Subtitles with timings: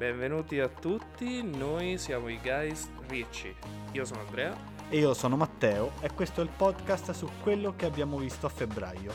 [0.00, 3.54] Benvenuti a tutti, noi siamo i Guys Ricci.
[3.92, 4.56] Io sono Andrea.
[4.88, 8.48] E io sono Matteo e questo è il podcast su quello che abbiamo visto a
[8.48, 9.12] febbraio.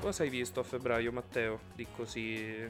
[0.00, 2.66] Cosa hai visto a febbraio, Matteo, di così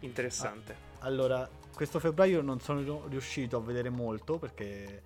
[0.00, 0.76] interessante?
[0.98, 5.00] Ah, allora, questo febbraio non sono riuscito a vedere molto perché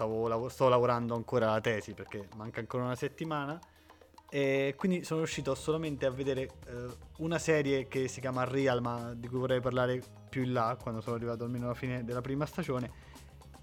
[0.00, 3.60] stavo, sto lavorando ancora alla tesi perché manca ancora una settimana.
[4.32, 6.86] E quindi sono riuscito solamente a vedere eh,
[7.18, 11.00] una serie che si chiama Real ma di cui vorrei parlare più in là quando
[11.00, 13.08] sono arrivato almeno alla fine della prima stagione.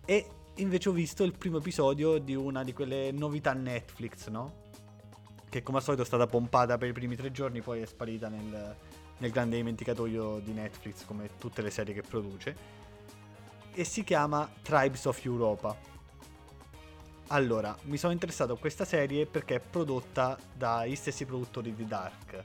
[0.05, 4.66] E invece ho visto il primo episodio di una di quelle novità Netflix no?
[5.49, 8.27] che come al solito è stata pompata per i primi tre giorni poi è sparita
[8.27, 8.76] nel,
[9.20, 12.76] nel grande dimenticatoio di Netflix come tutte le serie che produce.
[13.74, 15.96] E si chiama Tribes of Europa
[17.30, 22.44] allora, mi sono interessato a questa serie perché è prodotta dagli stessi produttori di Dark.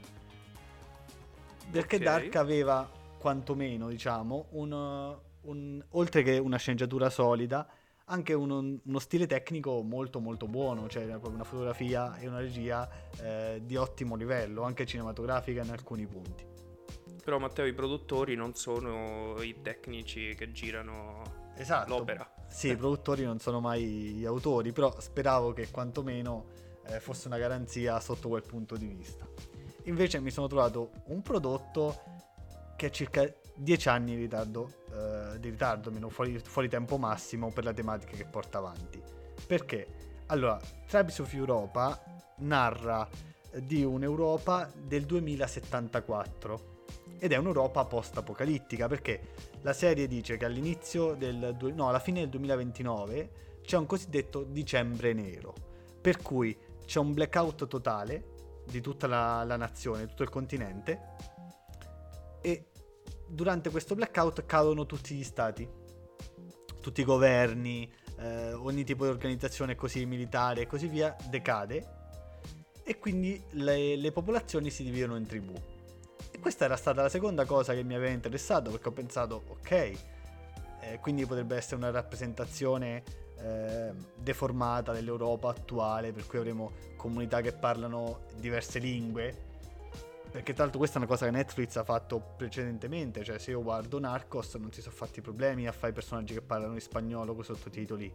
[1.71, 2.05] Perché okay.
[2.05, 7.65] Dark aveva quantomeno, diciamo, un, un, oltre che una sceneggiatura solida,
[8.05, 12.89] anche uno, uno, stile tecnico molto molto buono, cioè proprio una fotografia e una regia
[13.21, 16.45] eh, di ottimo livello, anche cinematografica in alcuni punti.
[17.23, 21.97] Però Matteo, i produttori non sono i tecnici che girano esatto.
[21.97, 22.29] l'opera.
[22.47, 26.45] Sì, i produttori non sono mai gli autori, però speravo che quantomeno
[26.85, 29.27] eh, fosse una garanzia sotto quel punto di vista.
[29.85, 31.99] Invece mi sono trovato un prodotto
[32.75, 37.51] che ha circa 10 anni di ritardo, eh, di ritardo meno fuori, fuori, tempo massimo
[37.51, 39.01] per la tematica che porta avanti.
[39.45, 39.87] Perché?
[40.27, 42.01] Allora, Tribes of Europa
[42.37, 43.07] narra
[43.61, 46.72] di un'Europa del 2074
[47.23, 49.29] ed è un'Europa post-apocalittica perché
[49.61, 55.13] la serie dice che all'inizio del no, alla fine del 2029 c'è un cosiddetto dicembre
[55.13, 55.53] nero,
[56.01, 56.53] per cui
[56.85, 60.99] c'è un blackout totale di tutta la, la nazione, tutto il continente
[62.41, 62.65] e
[63.25, 65.65] durante questo blackout cadono tutti gli stati,
[66.81, 72.01] tutti i governi, eh, ogni tipo di organizzazione così militare e così via decade
[72.83, 75.53] e quindi le, le popolazioni si dividono in tribù
[76.43, 80.99] questa era stata la seconda cosa che mi aveva interessato perché ho pensato, ok, eh,
[80.99, 83.01] quindi potrebbe essere una rappresentazione
[83.39, 89.51] eh, deformata dell'Europa attuale, per cui avremo comunità che parlano diverse lingue.
[90.29, 93.63] Perché tra l'altro questa è una cosa che Netflix ha fatto precedentemente, cioè se io
[93.63, 97.45] guardo Narcos non si sono fatti problemi a fare personaggi che parlano in spagnolo con
[97.45, 98.11] sottotitoli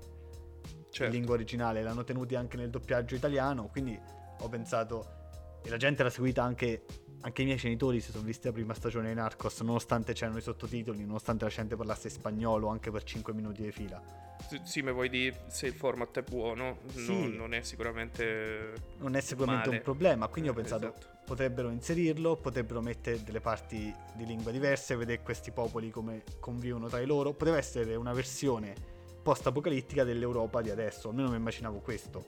[0.91, 1.05] certo.
[1.05, 3.99] in lingua originale, l'hanno tenuti anche nel doppiaggio italiano, quindi
[4.39, 6.85] ho pensato, e la gente l'ha seguita anche
[7.21, 10.43] anche i miei genitori si sono visti la prima stagione di Narcos, nonostante c'erano i
[10.43, 14.01] sottotitoli, nonostante la gente parlasse spagnolo anche per 5 minuti di fila.
[14.49, 17.13] Sì, sì ma vuoi dire se il format è buono, sì.
[17.13, 18.73] non, non, è sicuramente.
[18.99, 19.79] Non è sicuramente male.
[19.79, 20.29] un problema.
[20.29, 21.07] Quindi ho pensato esatto.
[21.25, 27.05] potrebbero inserirlo, potrebbero mettere delle parti di lingua diverse, vedere questi popoli come convivono tra
[27.05, 27.33] loro.
[27.33, 28.75] Poteva essere una versione
[29.23, 32.25] post-apocalittica dell'Europa di adesso, almeno mi immaginavo questo.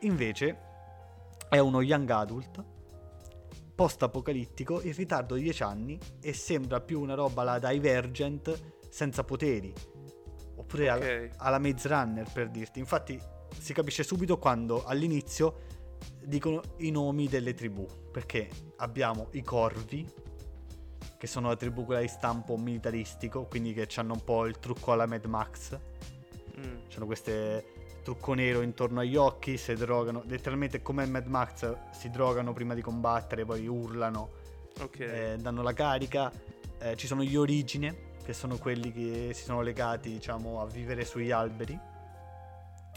[0.00, 0.70] Invece
[1.48, 2.64] è uno young adult
[3.82, 8.56] post-apocalittico in ritardo di 10 anni e sembra più una roba la Divergent
[8.88, 9.74] senza poteri.
[10.54, 11.30] Oppure okay.
[11.36, 12.78] alla, alla Maze Runner per dirti.
[12.78, 13.20] Infatti
[13.58, 15.62] si capisce subito quando all'inizio
[16.24, 17.84] dicono i nomi delle tribù.
[18.12, 20.08] Perché abbiamo i corvi,
[21.18, 24.92] che sono la tribù quella di stampo militaristico, quindi che hanno un po' il trucco
[24.92, 25.76] alla Mad Max.
[26.56, 26.86] Mm.
[26.86, 32.52] C'hanno queste trucco nero intorno agli occhi, si drogano, letteralmente come Mad Max si drogano
[32.52, 34.30] prima di combattere, poi urlano,
[34.80, 35.32] okay.
[35.32, 36.30] eh, danno la carica.
[36.78, 41.04] Eh, ci sono gli origine, che sono quelli che si sono legati diciamo a vivere
[41.04, 41.78] sugli alberi.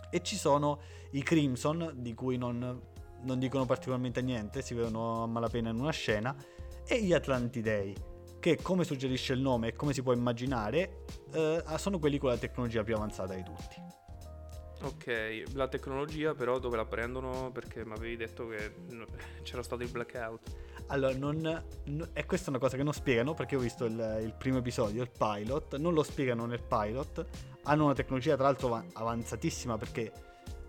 [0.09, 0.79] E ci sono
[1.11, 2.81] i Crimson, di cui non,
[3.21, 6.35] non dicono particolarmente niente, si vedono a malapena in una scena,
[6.87, 7.95] e gli Atlantidei,
[8.39, 12.37] che come suggerisce il nome e come si può immaginare, eh, sono quelli con la
[12.37, 13.84] tecnologia più avanzata di tutti.
[14.85, 17.49] Ok, la tecnologia però dove la prendono?
[17.51, 18.71] Perché mi avevi detto che
[19.41, 20.55] c'era stato il blackout.
[20.87, 24.35] Allora, non, no, e questa una cosa che non spiegano perché ho visto il, il,
[24.37, 27.25] primo episodio, il pilot, non lo spiegano nel pilot,
[27.63, 30.11] hanno una tecnologia tra l'altro avanzatissima perché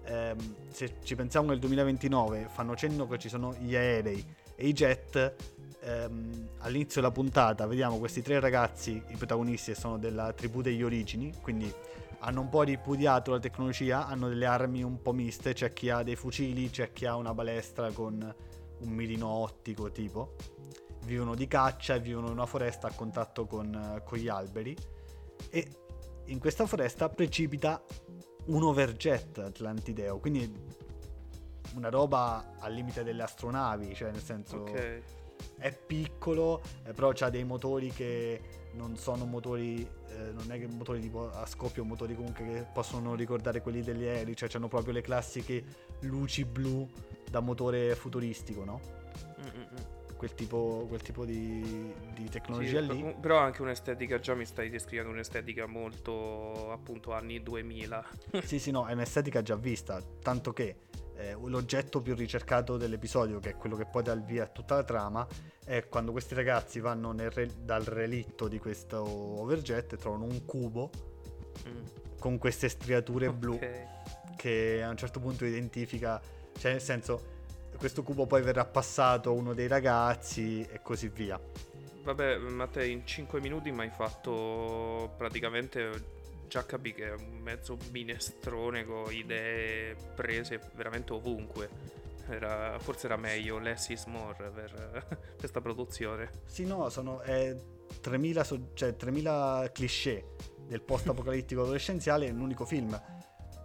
[0.05, 4.25] ehm, se ci pensiamo nel 2029 fanno cenno che ci sono gli aerei
[4.55, 5.35] e i jet,
[5.81, 11.35] ehm, all'inizio della puntata vediamo questi tre ragazzi, i protagonisti sono della tribù degli origini,
[11.43, 11.71] quindi
[12.21, 16.03] hanno un po' ripudiato la tecnologia, hanno delle armi un po' miste, c'è chi ha
[16.03, 18.35] dei fucili, c'è chi ha una balestra con
[18.79, 20.35] un mirino ottico tipo.
[21.05, 24.77] Vivono di caccia e vivono in una foresta a contatto con, con gli alberi
[25.51, 25.69] e
[26.27, 27.83] in questa foresta precipita
[28.47, 30.53] un overjet Atlantideo, quindi
[31.75, 35.03] una roba al limite delle astronavi, cioè nel senso Ok.
[35.59, 38.41] è piccolo, eh, però ha dei motori che
[38.77, 43.15] non sono motori, eh, non è che motori tipo a scoppio, motori comunque che possono
[43.15, 45.65] ricordare quelli degli aerei, cioè hanno proprio le classiche
[46.01, 46.89] luci blu
[47.29, 48.81] da motore futuristico, no?
[49.41, 49.67] Mm-mm.
[50.17, 52.87] Quel tipo, quel tipo di, di Sì, tecnologia lì.
[52.87, 58.03] però- però anche un'estetica, già mi stai descrivendo un'estetica molto appunto anni 2000.
[58.43, 60.77] Sì, sì, no, è un'estetica già vista, tanto che
[61.17, 64.75] eh, l'oggetto più ricercato dell'episodio, che è quello che poi dà il via a tutta
[64.77, 65.27] la trama,
[65.65, 70.91] è quando questi ragazzi vanno re- dal relitto di questo overjet e trovano un cubo
[71.67, 71.85] Mm.
[72.19, 74.37] con queste striature blu Ok.
[74.37, 76.21] che a un certo punto identifica,
[76.59, 77.35] cioè nel senso
[77.79, 81.41] questo cubo poi verrà passato a uno dei ragazzi e così via.
[82.05, 86.15] Vabbè, Matteo, in 5 minuti mi hai fatto praticamente
[86.47, 91.69] già capì che è un mezzo minestrone con idee prese veramente ovunque.
[92.29, 96.31] Era- forse era meglio less is more per questa produzione.
[96.47, 97.57] Sì, no, sono eh,
[98.01, 100.35] 3000, so- cioè, 3000 cliché
[100.67, 103.01] del post-apocalittico adolescenziale in un unico film.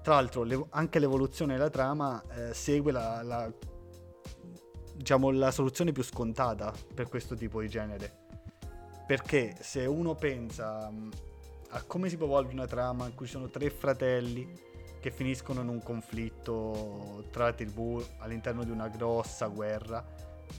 [0.04, 3.51] Tra l'altro, l'evo- anche l'evoluzione della trama eh, segue la, la-
[4.95, 8.19] diciamo, la soluzione più scontata per questo tipo di genere.
[9.07, 10.89] Perché se uno pensa
[11.73, 14.69] a come si può evolvere una trama in cui ci sono tre fratelli
[15.00, 20.06] che finiscono in un conflitto tra tribù all'interno di una grossa guerra,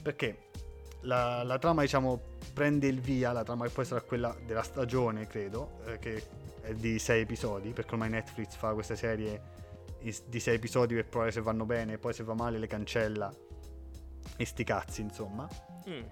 [0.01, 0.49] perché
[1.01, 2.19] la, la trama, diciamo,
[2.53, 6.23] prende il via, la trama che poi sarà quella della stagione, credo, eh, che
[6.61, 9.61] è di sei episodi, perché ormai Netflix fa questa serie
[10.25, 13.33] di sei episodi per provare se vanno bene, poi se va male le cancella
[14.35, 15.47] e sti cazzi, insomma.
[15.87, 16.03] Mm.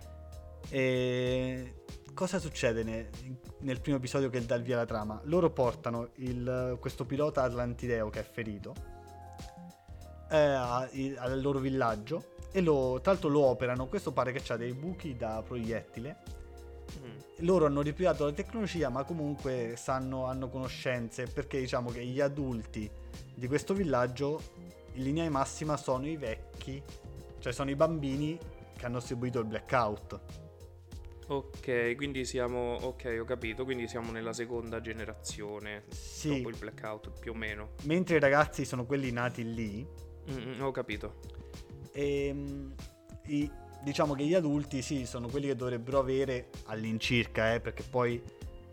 [0.69, 1.73] E
[2.13, 3.09] cosa succede ne-
[3.59, 5.19] nel primo episodio che dà il via alla trama?
[5.25, 8.73] Loro portano il- questo pilota atlantideo che è ferito
[10.29, 13.87] eh, a- i- al loro villaggio e lo, tra l'altro lo operano.
[13.87, 16.17] Questo pare che ha dei buchi da proiettile.
[16.99, 17.17] Mm.
[17.39, 22.89] Loro hanno ripiato la tecnologia, ma comunque sanno, hanno conoscenze perché diciamo che gli adulti
[23.35, 24.41] di questo villaggio
[24.93, 26.81] in linea di massima sono i vecchi,
[27.39, 28.37] cioè sono i bambini
[28.77, 30.19] che hanno seguito il blackout.
[31.31, 32.73] Ok, quindi siamo.
[32.81, 33.63] Ok, ho capito.
[33.63, 35.83] Quindi siamo nella seconda generazione.
[35.89, 37.69] Sì, Dopo il blackout, più o meno.
[37.83, 39.87] mentre i ragazzi sono quelli nati lì,
[40.29, 41.15] Mm, ho capito.
[41.93, 42.71] e mm,
[43.27, 43.49] i-
[43.81, 48.21] diciamo che gli adulti sì, sono quelli che dovrebbero avere all'incirca, eh, perché poi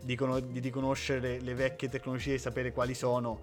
[0.03, 3.39] dicono di riconoscere le vecchie tecnologie e sapere quali sono,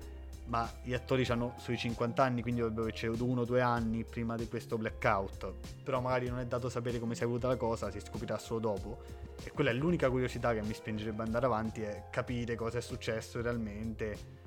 [0.47, 4.37] ma gli attori hanno sui 50 anni, quindi dovrebbero averci uno o due anni prima
[4.37, 5.53] di questo blackout.
[5.83, 8.61] Però magari non è dato sapere come si è evoluta la cosa, si scoprirà solo
[8.61, 8.99] dopo.
[9.43, 12.81] E quella è l'unica curiosità che mi spingerebbe ad andare avanti, è capire cosa è
[12.81, 14.45] successo realmente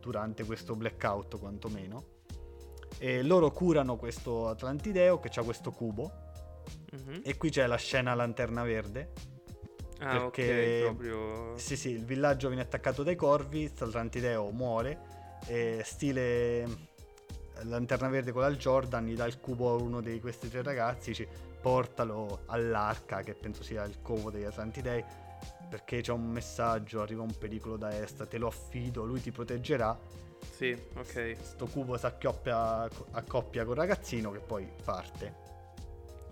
[0.00, 2.16] durante questo blackout, quantomeno.
[2.98, 6.12] E loro curano questo Atlantideo che ha questo cubo.
[6.92, 7.22] Mhm.
[7.24, 9.12] E qui c'è la scena lanterna verde.
[10.00, 11.56] Ah, perché- ok, proprio.
[11.56, 15.07] Sì, sì, il villaggio viene attaccato dai corvi, Atlantideo muore.
[15.48, 16.66] E stile
[17.62, 21.10] lanterna verde con la Jordan gli dà il cubo a uno di questi tre ragazzi,
[21.10, 21.26] dice
[21.60, 25.02] portalo all'arca, che penso sia il covo degli Atlantidei,
[25.68, 29.98] perché c'è un messaggio, arriva un pericolo da est, te lo affido, lui ti proteggerà.
[30.50, 31.36] Sì, ok.
[31.40, 35.46] Sto cubo si accoppia, accoppia col ragazzino che poi parte.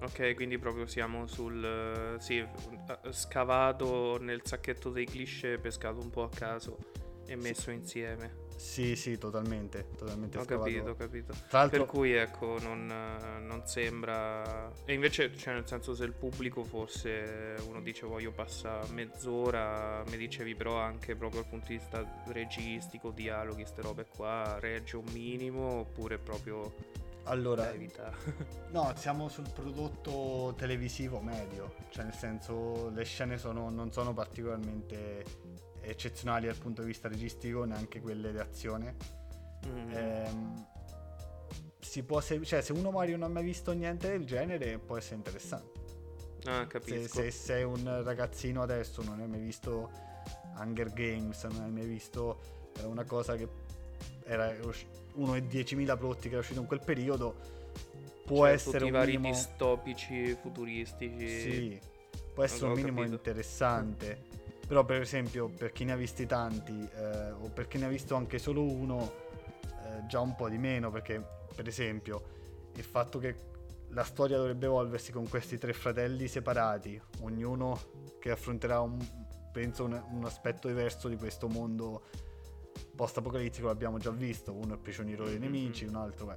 [0.02, 1.64] Ok, quindi proprio siamo sul.
[1.64, 6.76] eh, Sì, eh, scavato nel sacchetto dei cliché, pescato un po' a caso
[7.26, 8.44] e messo insieme.
[8.56, 10.70] Sì, sì, totalmente, totalmente Ho scavato.
[10.70, 11.34] capito, ho capito.
[11.68, 14.72] Per cui ecco, non, non sembra.
[14.84, 20.16] E invece, cioè, nel senso, se il pubblico fosse uno dice voglio passare mezz'ora, mi
[20.16, 25.06] dicevi però anche proprio dal punto di vista registico, dialoghi, queste robe qua, regge un
[25.12, 26.72] minimo oppure proprio
[27.28, 27.72] allora,
[28.70, 35.24] no, siamo sul prodotto televisivo medio, cioè nel senso le scene sono- non sono particolarmente
[35.88, 38.96] eccezionali dal punto di vista registico, neanche quelle di azione.
[39.66, 39.90] Mm.
[39.92, 40.66] Ehm,
[41.80, 44.96] si può se, cioè, se uno magari non ha mai visto niente del genere, può
[44.96, 45.80] essere interessante.
[46.46, 47.20] ah, Se, capisco.
[47.20, 49.90] se sei un ragazzino adesso, non hai mai visto
[50.58, 52.40] Hunger Games, non hai mai visto
[52.78, 53.48] eh, una cosa che
[54.24, 54.52] era
[55.14, 57.36] uno dei 10.000 prodotti che era uscito in quel periodo,
[58.26, 59.32] può Cioè, essere un vari minimo...
[59.32, 61.28] distopici futuristici.
[61.28, 61.80] Sì,
[62.34, 63.14] può essere un minimo capito.
[63.14, 64.24] interessante.
[64.66, 67.88] Però per esempio per chi ne ha visti tanti eh, o per chi ne ha
[67.88, 69.12] visto anche solo uno,
[69.62, 71.22] eh, già un po' di meno perché
[71.54, 72.34] per esempio
[72.74, 73.34] il fatto che
[73.90, 77.78] la storia dovrebbe evolversi con questi tre fratelli separati, ognuno
[78.18, 78.98] che affronterà un,
[79.52, 82.02] penso un, un aspetto diverso di questo mondo
[82.94, 86.36] post-apocalittico l'abbiamo già visto, uno è prigioniero dei nemici, un altro è...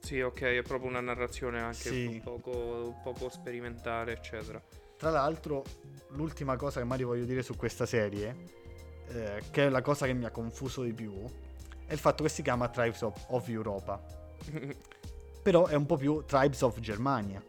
[0.00, 2.06] Sì, ok, è proprio una narrazione anche Sì.
[2.06, 4.62] un, poco, un poco sperimentale, eccetera.
[4.96, 5.62] Tra l'altro,
[6.10, 8.36] l'ultima cosa che Mario voglio dire su questa serie,
[9.08, 11.12] eh, che è la cosa che mi ha confuso di più,
[11.86, 14.02] è il fatto che si chiama Tribes of, of Europa.
[15.42, 17.42] Però è un po' più Tribes of Germania.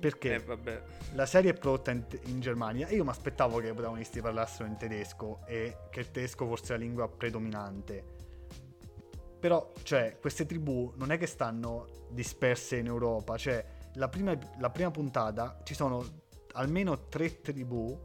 [0.00, 0.82] Perché eh,
[1.12, 4.66] la serie è prodotta in, in Germania e io mi aspettavo che i protagonisti parlassero
[4.68, 8.14] in tedesco e che il tedesco fosse la lingua predominante.
[9.38, 14.70] Però, cioè, queste tribù non è che stanno disperse in Europa, cioè, la prima, la
[14.70, 16.24] prima puntata ci sono
[16.56, 17.98] almeno tre tribù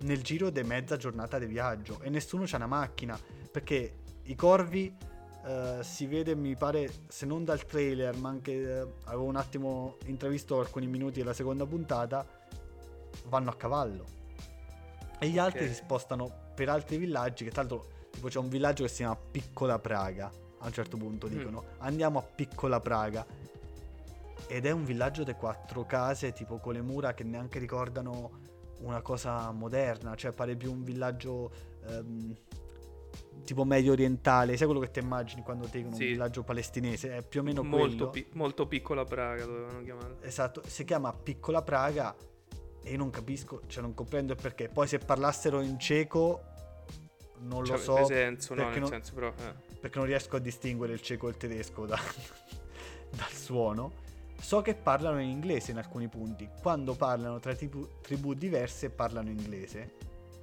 [0.00, 3.18] nel giro di mezza giornata di viaggio e nessuno c'ha una macchina,
[3.50, 4.94] perché i corvi
[5.46, 9.96] eh, si vede, mi pare, se non dal trailer, ma anche eh, avevo un attimo
[10.06, 12.26] intravisto alcuni minuti della seconda puntata,
[13.26, 14.04] vanno a cavallo.
[15.18, 15.68] E gli altri Ok.
[15.68, 19.16] si spostano per altri villaggi, che tra l'altro tipo c'è un villaggio che si chiama
[19.16, 21.30] Piccola Praga, a un certo punto Mm.
[21.30, 23.24] dicono, andiamo a Piccola Praga.
[24.46, 28.40] Ed è un villaggio di quattro case, tipo con le mura che neanche ricordano
[28.80, 31.50] una cosa moderna, cioè pare più un villaggio
[31.86, 32.34] ehm,
[33.44, 36.02] tipo medio orientale, sai quello che ti immagini quando ti dicono Sì.
[36.04, 38.10] un villaggio palestinese, è più o meno molto, quello.
[38.10, 40.16] pi- molto piccola Praga dovevano chiamarla.
[40.22, 42.14] Esatto, si chiama Piccola Praga
[42.82, 44.68] e io non capisco, cioè non comprendo il perché.
[44.68, 46.42] Poi se parlassero in ceco
[47.38, 49.28] non lo Cioè, so, nel senso, no, perché nel non- però...
[49.28, 49.54] eh.
[49.80, 51.98] perché non riesco a distinguere il ceco e il tedesco da-
[53.10, 54.02] dal suono.
[54.44, 56.46] So che parlano in inglese in alcuni punti.
[56.60, 59.94] Quando parlano tra tribù, tribù diverse parlano inglese.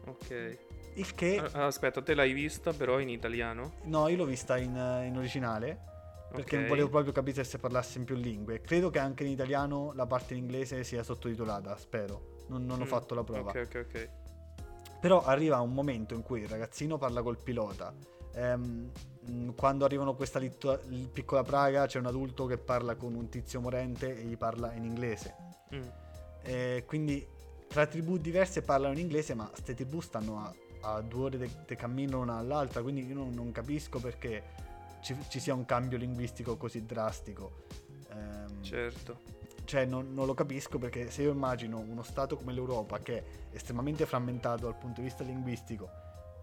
[0.07, 0.57] Ok.
[0.95, 1.37] Il che...
[1.51, 3.73] Ah, Aspetta, te l'hai vista però in italiano?
[3.83, 4.71] No, io l'ho vista in,
[5.05, 5.89] in originale.
[6.31, 6.59] Perché Ok.
[6.61, 8.59] non volevo proprio capire se parlasse in più lingue.
[8.61, 12.37] Credo che anche in italiano la parte in inglese sia sottotitolata, spero.
[12.47, 13.51] Non, non ho Mm, fatto la prova.
[13.51, 14.09] Ok, ok, ok.
[14.99, 17.93] Però arriva un momento in cui il ragazzino parla col pilota.
[18.33, 18.91] Ehm, mh,
[19.55, 20.79] quando arrivano a questa litto-
[21.11, 24.83] piccola Praga c'è un adulto che parla con un tizio morente e gli parla in
[24.83, 25.35] inglese.
[25.75, 25.87] Mm.
[26.43, 27.25] Eh, quindi
[27.67, 31.75] tra tribù diverse parlano in inglese, ma queste tribù stanno a, a due ore di
[31.75, 34.43] cammino l'una all'altra, quindi io non, non capisco perché
[35.01, 37.63] ci, ci sia un cambio linguistico così drastico.
[38.09, 39.19] Ehm, Certo.
[39.63, 43.23] cioè non, non lo capisco perché se io immagino uno stato come l'Europa che è
[43.51, 45.89] estremamente frammentato dal punto di vista linguistico,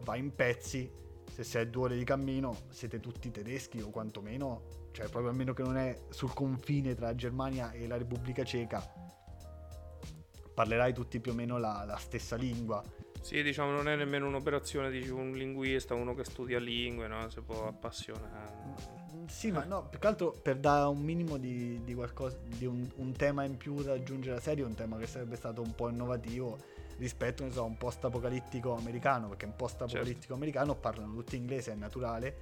[0.01, 0.91] va in pezzi,
[1.31, 5.63] se sei due ore di cammino siete tutti tedeschi o quantomeno, cioè proprio almeno che
[5.63, 8.83] non è sul confine tra Germania e la Repubblica Ceca,
[10.55, 12.83] parlerai tutti più o meno la, la stessa lingua.
[13.21, 17.29] Sì, diciamo, non è nemmeno un'operazione di un linguista, uno che studia lingue, no?
[17.31, 18.55] Si può appassionare.
[19.15, 22.65] Mm, Sì, ma no, più che altro per dare un minimo di, di qualcosa, di
[22.65, 25.75] un, un tema in più da aggiungere alla serie, un tema che sarebbe stato un
[25.75, 26.59] po' innovativo
[26.99, 30.35] rispetto, ne so, a un post-apocalittico americano, perché un post-apocalittico Certo.
[30.35, 32.37] americano parlano tutti inglese, è naturale,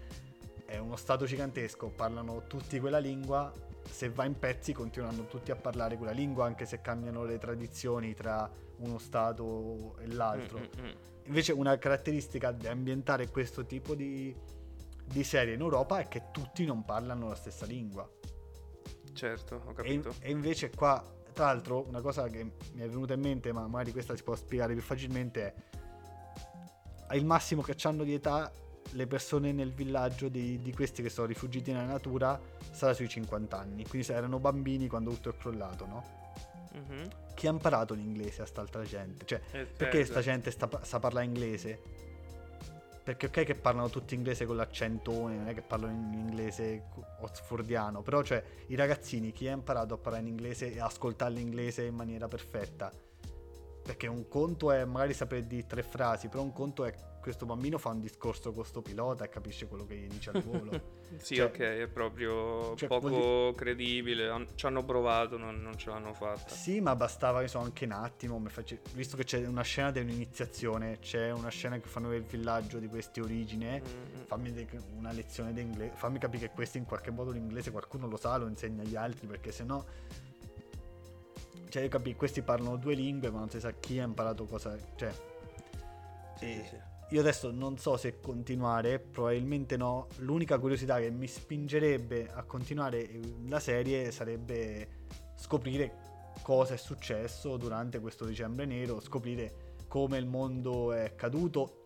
[0.66, 3.52] è uno stato gigantesco, parlano tutti quella lingua,
[3.88, 8.14] se va in pezzi continuano tutti a parlare quella lingua, anche se cambiano le tradizioni
[8.14, 10.58] tra uno stato e l'altro.
[10.58, 10.90] Mm, mm, mm.
[11.26, 14.34] Invece una caratteristica di ambientare questo tipo di,
[15.04, 18.08] di serie in Europa è che tutti non parlano la stessa lingua.
[19.12, 20.14] Certo, ho E, capito.
[20.20, 21.02] e invece qua,
[21.37, 24.35] tra l'altro, una cosa che mi è venuta in mente, ma magari questa si può
[24.35, 25.55] spiegare più facilmente,
[27.07, 28.50] è il massimo che hanno di età
[28.93, 32.40] le persone nel villaggio di, di questi che sono rifugiati nella natura
[32.71, 33.87] sarà sui 50 anni.
[33.87, 36.05] Quindi se erano bambini quando tutto è crollato, no?
[36.73, 37.09] Mhm.
[37.35, 39.26] Chi ha imparato l'inglese a st'altra gente?
[39.26, 40.25] Cioè, Eh, perché eh, sta esatto.
[40.25, 41.83] gente sta, sa parlare inglese?
[43.06, 46.86] Perché ok che parlano tutti inglese con l'accentone, non è che parlano in inglese
[47.20, 51.84] oxfordiano, però cioè i ragazzini, chi ha imparato a parlare in inglese e ascoltare l'inglese
[51.84, 52.90] in maniera perfetta?
[53.84, 56.92] Perché un conto è magari sapere di tre frasi, però un conto è
[57.26, 60.42] questo bambino fa un discorso con sto pilota e capisce quello che gli dice al
[60.42, 60.95] volo.
[61.18, 64.47] Sì, Cioè- ok, è proprio cioè, poco vuol credibile.
[64.54, 66.49] Ci hanno provato, non, non ce l'hanno fatta.
[66.54, 70.00] Sì, ma bastava che so, anche un attimo, face- visto che c'è una scena di
[70.00, 73.85] un'iniziazione, c'è una scena che fanno il villaggio di queste origini, Mm,
[74.21, 74.23] mm.
[74.26, 78.06] fammi de- una lezione di inglese, fammi capire che questo in qualche modo l'inglese qualcuno
[78.09, 79.85] lo sa, lo insegna agli altri, perché sennò...
[81.68, 84.76] Cioè, io capisco, questi parlano due lingue, ma non si sa chi ha imparato cosa...
[84.97, 85.12] Cioè,
[86.38, 86.76] Sì, e- sì.
[87.10, 90.08] Io adesso non so se continuare, probabilmente no.
[90.18, 93.08] L'unica curiosità che mi spingerebbe a continuare
[93.46, 95.04] la serie sarebbe
[95.36, 96.04] scoprire
[96.42, 101.82] cosa è successo durante questo dicembre nero, scoprire come il mondo è caduto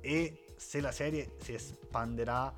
[0.00, 2.54] e se la serie si espanderà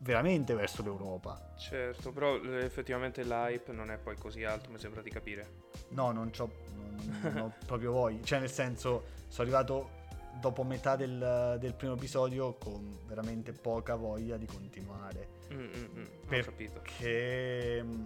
[0.00, 1.54] veramente verso l'Europa.
[1.58, 5.62] Certo, però eh, effettivamente l'hype non è poi così alto, mi sembra di capire.
[5.90, 8.22] No, non, c'ho, non, non ho proprio voglia.
[8.22, 10.02] Cioè, nel senso, sono arrivato
[10.40, 15.28] dopo metà del, del, primo episodio con veramente poca voglia di continuare.
[15.52, 18.04] Mm, mm, mm, perché mm,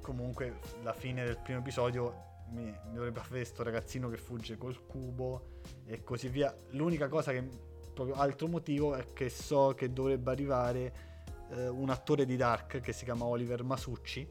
[0.00, 4.84] comunque la fine del primo episodio mi, mi dovrebbe fare questo ragazzino che fugge col
[4.86, 6.54] cubo e così via.
[6.70, 7.46] L'unica cosa che
[7.92, 10.92] proprio altro motivo è che so che dovrebbe arrivare
[11.50, 14.28] eh, un attore di Dark che si chiama Oliver Masucci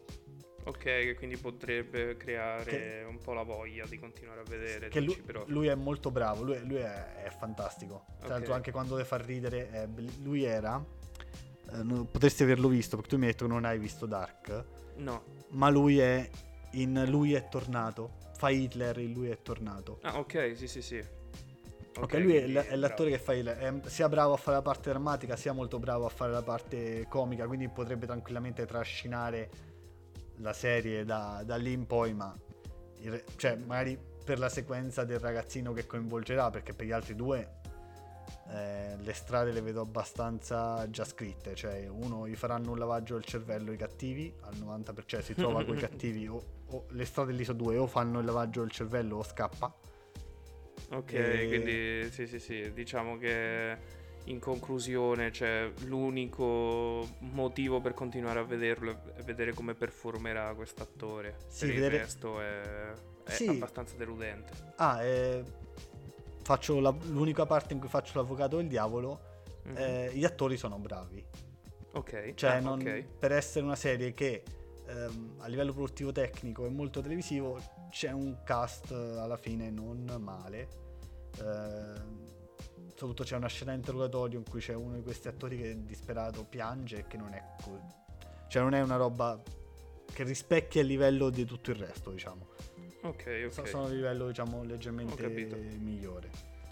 [0.63, 4.89] Ok, quindi potrebbe creare che, un po' la voglia di continuare a vedere.
[4.89, 8.05] Che lui, lui, è molto bravo, lui, lui è, è, fantastico.
[8.05, 8.29] Tra okay.
[8.29, 9.87] l'altro anche quando deve far ridere, è,
[10.21, 10.83] lui era...
[11.71, 14.65] Eh, potresti averlo visto perché tu mi hai detto che non hai visto Dark.
[14.97, 15.23] No.
[15.49, 16.29] Ma lui è
[16.71, 18.17] in Lui è tornato.
[18.37, 19.99] Fa Hitler in Lui è tornato.
[20.01, 20.97] Ah ok, sì sì sì.
[20.97, 23.17] Ok, okay lui è, l- è, l'attore bravo.
[23.17, 23.57] che fa Hitler.
[23.57, 27.05] È sia bravo a fare la parte drammatica, sia molto bravo a fare la parte
[27.09, 29.49] comica, quindi potrebbe tranquillamente trascinare
[30.39, 32.35] la serie da, da lì in poi, ma
[32.99, 37.57] il, cioè, magari per la sequenza del ragazzino che coinvolgerà, perché per gli altri due
[38.51, 43.23] eh, le strade le vedo abbastanza già scritte, cioè uno gli faranno un lavaggio del
[43.23, 47.31] cervello i cattivi, al 90% cioè, si trova con i cattivi o, o, le strade
[47.31, 49.73] lì sono due, o fanno il lavaggio del cervello o scappa.
[50.91, 51.47] Ok, e...
[51.47, 53.77] quindi sì sì sì, diciamo che
[54.25, 61.37] in conclusione, cioè, l'unico motivo per continuare a vederlo è vedere come performerà quest'attore.
[61.47, 61.95] Sì, per vedere...
[61.95, 63.47] il resto è, è sì.
[63.47, 64.51] abbastanza deludente.
[64.75, 65.43] Ah, eh,
[66.43, 69.27] faccio la, l'unica parte in cui faccio l'avvocato del diavolo.
[69.67, 69.77] Mm-hmm.
[69.77, 71.25] Eh, gli attori sono bravi.
[71.93, 72.33] Ok.
[72.35, 73.03] Cioè, ah, non, okay.
[73.03, 74.43] per essere una serie che
[74.87, 77.59] ehm, a livello produttivo tecnico è molto televisivo,
[77.89, 80.67] c'è un cast alla fine non male.
[81.37, 82.27] Eh,
[82.99, 86.97] soprattutto c'è una scena interrogatorio in cui c'è uno di questi attori che disperato piange
[86.97, 87.81] e che non è co-
[88.49, 89.41] cioè non è una roba
[90.11, 92.47] che rispecchia il livello di tutto il resto diciamo.
[93.03, 93.67] Ok ok.
[93.67, 95.15] Sono a livello diciamo leggermente
[95.79, 96.29] migliore.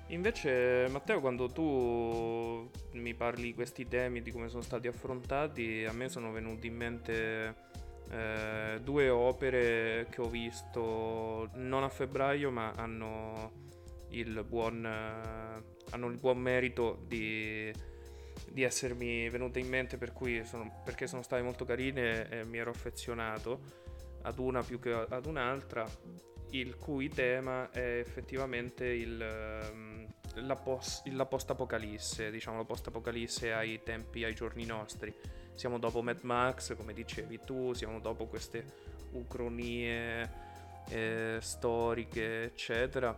[0.07, 5.93] Invece Matteo quando tu mi parli di questi temi di come sono stati affrontati a
[5.93, 7.55] me sono venuti in mente
[8.09, 13.51] eh, due opere che ho visto non a febbraio ma hanno
[14.09, 17.71] il buon eh, hanno il buon merito di,
[18.49, 22.71] di essermi venute in mente per sono, perché sono state molto carine e mi ero
[22.71, 23.85] affezionato
[24.23, 25.85] ad una più che ad un'altra,
[26.51, 30.07] il cui tema è effettivamente il, ehm,
[30.45, 35.13] la, post, la post-apocalisse, diciamo la post-apocalisse ai tempi, ai giorni nostri.
[35.53, 38.65] Siamo dopo Mad Max, come dicevi tu, siamo dopo queste
[39.11, 40.29] ucronie
[40.89, 43.17] eh, storiche, eccetera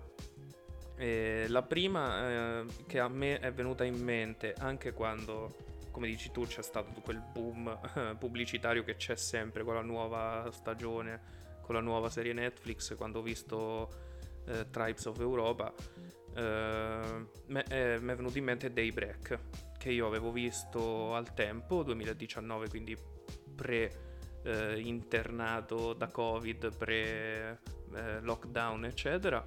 [0.99, 5.55] e la prima eh, che a me è venuta in mente anche quando,
[5.91, 10.49] come dici tu, c'è stato quel boom eh, pubblicitario che c'è sempre con la nuova
[10.51, 11.21] stagione,
[11.61, 13.89] con la nuova serie Netflix, quando ho visto
[14.45, 15.73] eh, Tribes of Europa,
[16.35, 19.39] eh, mi è venuto in mente Daybreak,
[19.77, 22.97] che io avevo visto al tempo, 2019, quindi
[23.55, 24.07] pre...
[24.41, 24.97] Eh,
[25.97, 27.59] da covid pre
[27.93, 29.45] eh, lockdown eccetera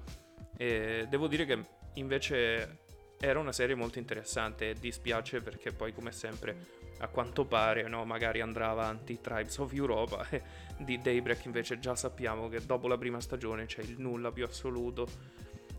[0.57, 1.59] e devo dire che
[1.95, 2.81] invece
[3.19, 8.05] era una serie molto interessante e dispiace perché poi come sempre a quanto pare no,
[8.05, 10.41] magari andrà avanti Tribes of Europa e
[10.77, 15.07] di Daybreak invece già sappiamo che dopo la prima stagione c'è il nulla più assoluto.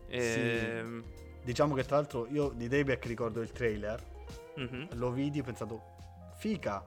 [0.07, 0.83] E...
[0.83, 1.23] Sì.
[1.43, 4.03] Diciamo che tra l'altro io di Daybreak ricordo il trailer,
[4.59, 4.85] mm-hmm.
[4.93, 5.81] lo vidi e ho pensato
[6.37, 6.83] fica,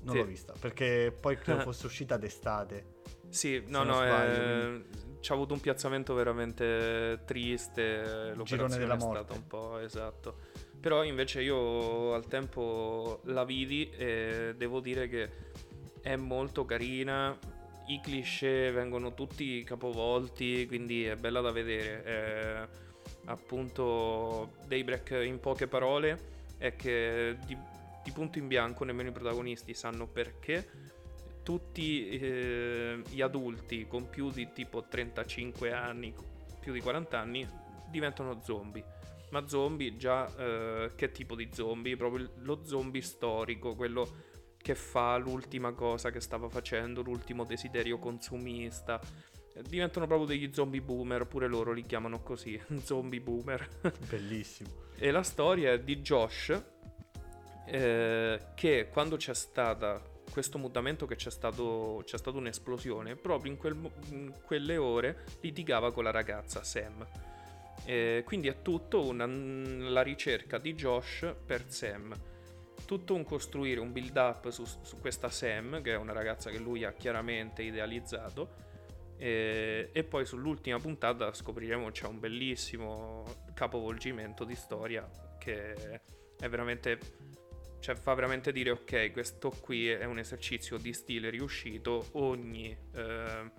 [0.00, 0.20] non sì.
[0.20, 3.00] l'ho vista perché poi credo fosse uscita d'estate.
[3.28, 4.84] Sì, no, no, sbaglio, eh,
[5.22, 8.32] ci ha avuto un piazzamento veramente triste.
[8.34, 9.20] L'operazione della morte.
[9.20, 10.36] è stata un po' esatto.
[10.80, 15.30] Però invece io al tempo la vidi e devo dire che
[16.02, 17.38] è molto carina.
[17.86, 22.02] I cliché vengono tutti capovolti, quindi è bella da vedere.
[22.02, 22.68] È,
[23.26, 27.56] appunto, Daybreak in poche parole è che di,
[28.02, 30.91] di punto in bianco nemmeno i protagonisti sanno perché
[31.42, 36.14] tutti eh, gli adulti con più di tipo 35 anni,
[36.60, 37.48] più di 40 anni,
[37.90, 38.84] diventano zombie.
[39.30, 41.96] Ma zombie già eh, che tipo di zombie?
[41.96, 49.00] Proprio lo zombie storico, quello che fa l'ultima cosa che stava facendo, l'ultimo desiderio consumista.
[49.68, 53.68] Diventano proprio degli zombie boomer, pure loro li chiamano così, zombie boomer.
[54.08, 54.70] Bellissimo.
[54.96, 56.62] e la storia è di Josh,
[57.66, 63.58] eh, che quando c'è stata questo mutamento che c'è stato, c'è stata un'esplosione, proprio in,
[63.58, 63.76] quel,
[64.08, 67.06] in, quelle ore litigava con la ragazza Sam.
[67.84, 72.14] E quindi è tutto una, la ricerca di Josh per Sam.
[72.86, 76.58] Tutto un costruire un build up su, su questa Sam, che è una ragazza che
[76.58, 78.70] lui ha chiaramente idealizzato,
[79.18, 86.00] E, e, poi sull'ultima puntata scopriremo c'è un bellissimo capovolgimento di storia che
[86.36, 86.98] è veramente
[87.82, 93.50] cioè fa veramente dire ok questo qui è un esercizio di stile riuscito ogni, eh,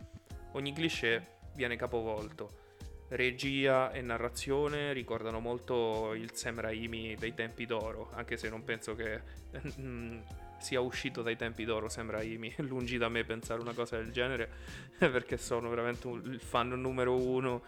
[0.53, 2.61] ogni cliché viene capovolto.
[3.09, 8.95] Regia e narrazione ricordano molto il Sam Raimi dei tempi d'oro anche se non penso
[8.95, 9.21] che
[9.79, 10.19] mm,
[10.57, 14.49] sia uscito dai tempi d'oro Sam Raimi lungi da me pensare una cosa del genere
[14.97, 17.61] perché sono veramente un, il fan numero uno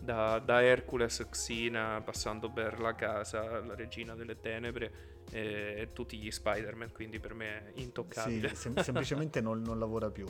[0.00, 6.30] da, da Hercules, Xina, passando per la casa, la regina delle tenebre e tutti gli
[6.30, 8.48] Spider-Man, quindi per me è intoccabile.
[8.50, 10.26] Sì, sem- semplicemente non, non, lavora più.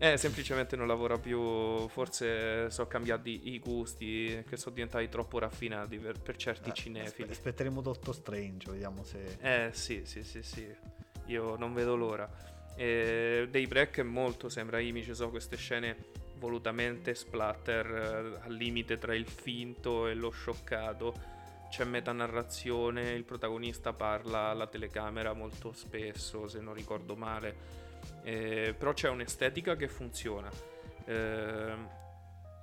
[0.00, 5.98] Eh, semplicemente non lavora più, forse sono cambiati i gusti, che sono diventati troppo raffinati
[5.98, 7.30] per, per certi eh, cinefili.
[7.30, 9.38] Aspetteremo Doctor Strange, vediamo se...
[9.40, 10.72] Eh, sì, sì, sì, sì,
[11.26, 12.30] io non vedo l'ora.
[12.76, 15.96] E Daybreak è molto, sembra Imi, ci sono queste scene
[16.38, 21.36] volutamente splatter eh, al limite tra il finto e lo scioccato
[21.68, 27.54] c'è metanarrazione, il protagonista parla alla telecamera molto spesso, se non ricordo male,
[28.22, 30.50] eh, però c'è un'estetica che funziona.
[31.04, 31.96] Eh,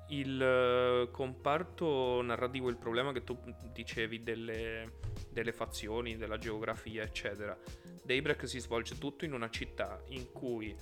[0.09, 3.37] il comparto narrativo, il problema che tu
[3.71, 4.97] dicevi delle,
[5.29, 7.57] delle fazioni, della geografia, eccetera,
[8.03, 10.75] Daybreak si svolge tutto in una città in cui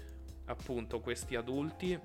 [0.45, 1.97] appunto questi adulti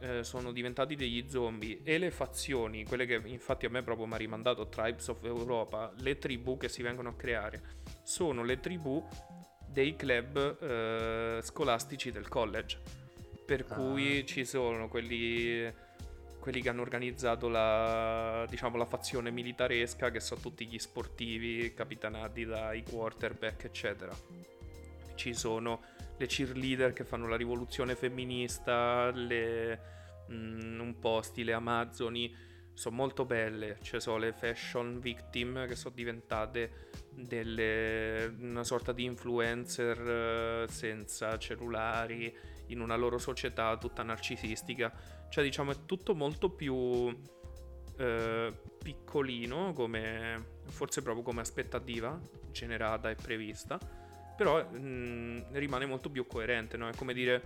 [0.00, 4.14] eh, sono diventati degli zombie e le fazioni, quelle che infatti a me proprio mi
[4.14, 7.62] ha rimandato Tribes of Europa, le tribù che si vengono a creare,
[8.02, 9.06] sono le tribù
[9.66, 12.78] dei club eh, scolastici del college.
[13.44, 13.74] Per ah.
[13.74, 15.72] cui ci sono quelli,
[16.38, 22.44] quelli, che hanno organizzato la, diciamo, la fazione militaresca, che sono tutti gli sportivi capitanati
[22.44, 24.16] dai quarterback, eccetera.
[25.14, 25.82] Ci sono
[26.20, 29.80] le cheerleader che fanno la rivoluzione femminista, le,
[30.30, 32.36] mm, un po' stile Amazzoni,
[32.74, 33.78] sono molto belle.
[33.80, 41.38] Ci sono le fashion victim che sono diventate delle, una sorta di influencer uh, senza
[41.38, 42.34] cellulari
[42.66, 44.92] in una loro società tutta narcisistica.
[45.30, 47.14] Cioè, diciamo, è tutto molto più uh,
[48.82, 52.18] piccolino, come, forse proprio come aspettativa
[52.52, 53.99] generata e prevista
[54.40, 56.88] però mh, mm, rimane molto più coerente, no?
[56.88, 57.42] È come dire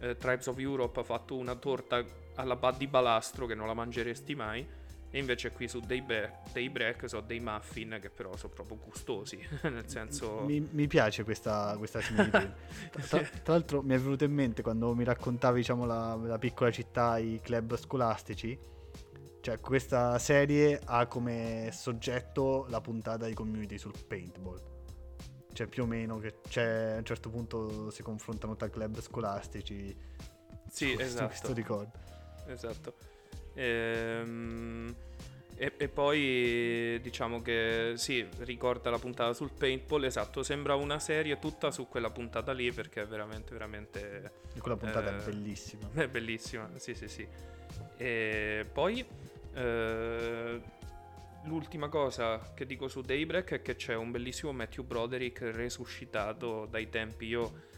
[0.00, 4.34] eh, Tribes of Europe ha fatto una torta alla di balastro che non la mangeresti
[4.34, 4.66] mai.
[5.14, 9.38] E invece qui su Daybreak, Daybreak sono dei muffin che però sono proprio gustosi,
[9.70, 10.40] nel senso...
[10.40, 12.54] Mi, mi piace questa, questa similitudine.
[12.90, 16.72] tra, tra, l'altro mi è venuto in mente quando mi raccontavi diciamo, la, la, piccola
[16.72, 18.58] città, i club scolastici,
[19.42, 24.70] cioè questa serie ha come soggetto la puntata di community sul paintball
[25.52, 29.94] cioè più o meno che c'è, a un certo punto si confrontano tra club scolastici.
[30.68, 31.26] Sì, questo, esatto.
[31.26, 31.92] Questo ricordo.
[32.46, 32.94] Esatto.
[33.54, 34.94] Ehm,
[35.54, 41.38] e, e, poi diciamo che sì, ricorda la puntata sul paintball, esatto, sembra una serie
[41.38, 44.32] tutta su quella puntata lì perché è veramente, veramente...
[44.54, 45.88] E quella puntata eh, è bellissima.
[45.92, 47.26] È bellissima, sì, sì, sì.
[47.96, 49.06] E poi...
[49.54, 50.80] Eh,
[51.44, 56.88] L'ultima cosa che dico su Daybreak è che c'è un bellissimo Matthew Broderick resuscitato dai
[56.88, 57.26] tempi.
[57.26, 57.70] Io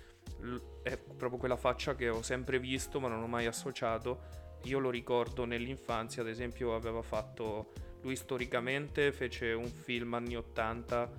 [0.83, 4.43] è proprio quella faccia che ho sempre visto ma non ho mai associato.
[4.65, 7.73] Io lo ricordo nell'infanzia, ad esempio, aveva fatto
[8.03, 11.11] lui storicamente fece un film anni 80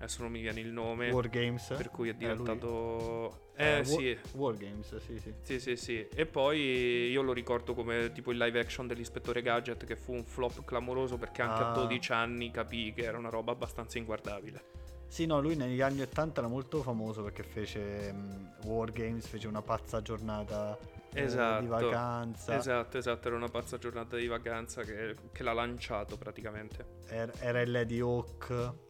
[0.00, 1.10] adesso non mi viene il nome.
[1.10, 1.74] War Games.
[1.76, 3.48] Per cui è diventato...
[3.54, 4.18] Eh, eh sì.
[4.32, 5.34] War, Games, sì, sì.
[5.42, 6.08] Sì, sì, sì.
[6.08, 10.24] E poi io lo ricordo come tipo il live action dell'ispettore Gadget che fu un
[10.24, 11.70] flop clamoroso perché anche ah.
[11.72, 14.78] a 12 anni capì che era una roba abbastanza inguardabile.
[15.06, 19.48] Sì, no, lui negli anni 80 era molto famoso perché fece um, War Games, fece
[19.48, 20.78] una pazza giornata
[21.12, 22.56] eh, esatto, di vacanza.
[22.56, 26.86] Esatto, esatto, era una pazza giornata di vacanza che, che l'ha lanciato praticamente.
[27.08, 28.88] Era, era il Lady Hawk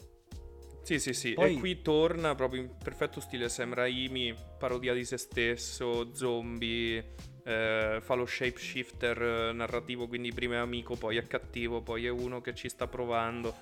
[0.82, 1.32] sì, sì, sì.
[1.34, 1.54] Poi...
[1.54, 7.14] E qui torna proprio in perfetto stile Sam Raimi, parodia di se stesso, zombie,
[7.44, 12.10] eh, fa lo shapeshifter eh, narrativo, quindi prima è amico, poi è cattivo, poi è
[12.10, 13.54] uno che ci sta provando.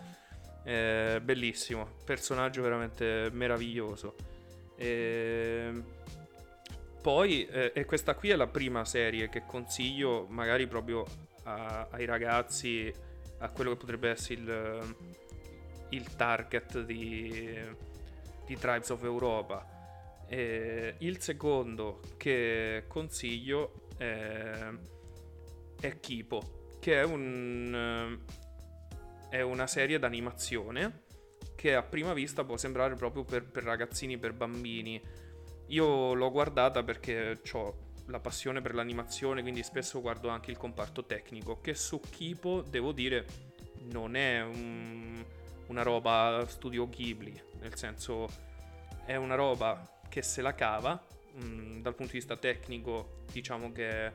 [0.65, 4.15] Eh, bellissimo, personaggio veramente meraviglioso.
[4.77, 5.97] E...
[7.01, 11.07] Poi, eh, e questa qui è la prima serie che consiglio magari proprio
[11.45, 12.93] a, ai ragazzi,
[13.39, 14.97] a quello che potrebbe essere il
[15.91, 17.59] il target di,
[18.45, 19.77] di Tribes of Europa.
[20.27, 24.69] E il secondo che consiglio è,
[25.81, 28.19] è Kipo, che è, un,
[29.31, 31.07] è una serie d'animazione
[31.55, 35.01] che a prima vista può sembrare proprio per, per ragazzini, per bambini.
[35.69, 41.05] Io l'ho guardata perché ho la passione per l'animazione, quindi spesso guardo anche il comparto
[41.05, 43.27] tecnico, che su Kipo devo dire
[43.91, 45.25] non è un,
[45.69, 48.29] una roba studio Ghibli, nel senso
[49.05, 51.03] è una roba che se la cava
[51.33, 54.13] mh, mm, dal punto di vista tecnico, diciamo che è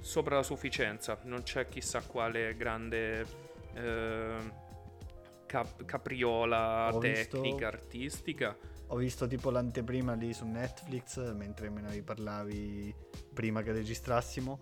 [0.00, 3.26] sopra la sufficienza, non c'è chissà quale grande
[3.74, 4.62] eh,
[5.46, 8.56] cap- capriola Ho tecnica, visto- artistica.
[8.88, 12.94] Ho visto tipo l'anteprima lì su Netflix mentre me ne parlavi
[13.32, 14.60] prima che registrassimo.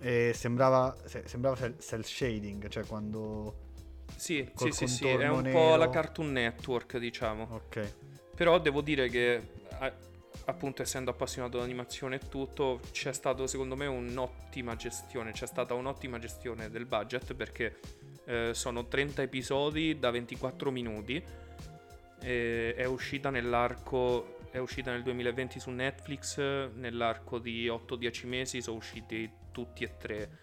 [0.00, 3.62] E sembrava, se- sembrava cel shading, cioè quando.
[4.16, 5.58] Sì, sì, sì, sì, è un nero.
[5.58, 7.48] po' la Cartoon Network, diciamo.
[7.50, 7.94] Ok.
[8.34, 9.40] Però devo dire che,
[10.46, 15.32] appunto, essendo appassionato d'animazione e tutto, c'è stato secondo me un'ottima gestione.
[15.32, 17.78] C'è stata un'ottima gestione del budget perché
[18.24, 21.22] eh, sono 30 episodi da 24 minuti.
[22.20, 24.38] e è uscita nell'arco.
[24.50, 26.38] È uscita nel 2020 su Netflix.
[26.38, 30.42] Nell'arco di 8-10 mesi sono usciti tutti e tre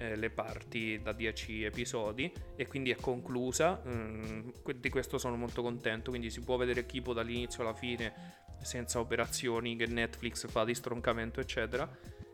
[0.00, 3.82] eh, le parti da 10 episodi e quindi è conclusa.
[3.86, 6.08] mm, di questo sono molto contento.
[6.08, 11.40] Quindi si può vedere Kipo dall'inizio alla fine senza operazioni che Netflix fa di stroncamento,
[11.40, 11.88] eccetera.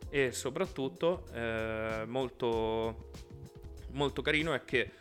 [0.08, 3.10] E soprattutto eh, molto,
[3.90, 4.92] molto carino è che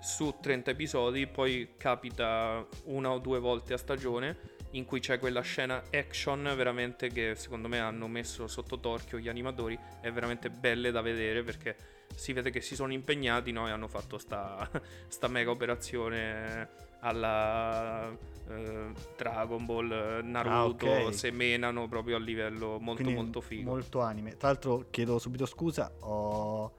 [0.00, 5.40] su 30 episodi poi capita una o due volte a stagione in cui c'è quella
[5.40, 10.90] scena action veramente che secondo me hanno messo sotto torchio gli animatori è veramente belle
[10.90, 13.66] da vedere perché si vede che si sono impegnati no?
[13.68, 14.68] e hanno fatto sta,
[15.08, 16.68] sta mega operazione
[17.00, 18.10] alla
[18.48, 21.14] eh, Dragon Ball, eh, Naruto, Ah, ok.
[21.14, 23.70] semenano proprio a livello molto Quindi molto figo.
[23.70, 24.36] Molto anime.
[24.36, 26.72] Tra l'altro chiedo subito scusa, ho,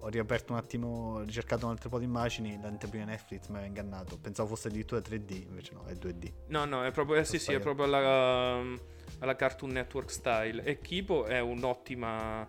[0.00, 3.66] ho riaperto un attimo, ho ricercato un altro po' di immagini, l'anteprima Netflix mi aveva
[3.66, 4.18] ingannato.
[4.18, 6.32] Pensavo fosse addirittura 3D, invece no, è 2D.
[6.48, 8.60] No, no, è proprio, eh, sì, sì, è proprio alla,
[9.18, 10.62] alla Cartoon Network style.
[10.62, 12.46] E Kipo è un'ottima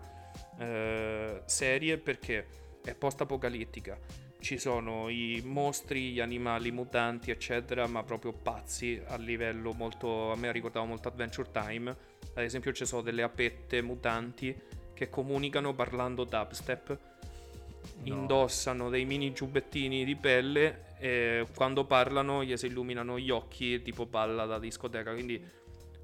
[0.58, 2.46] eh, serie perché
[2.84, 3.98] è post-apocalittica.
[4.40, 10.32] Ci sono i mostri, gli animali mutanti, eccetera, ma proprio pazzi a livello molto.
[10.32, 11.90] A me ricordava molto Adventure Time.
[12.34, 14.54] Ad esempio, ci sono delle apette mutanti
[14.94, 16.88] che comunicano parlando dubstep.
[16.88, 18.14] No.
[18.14, 24.06] Indossano dei mini giubbettini di pelle e quando parlano gli si illuminano gli occhi tipo
[24.06, 25.12] palla da discoteca.
[25.12, 25.40] Quindi,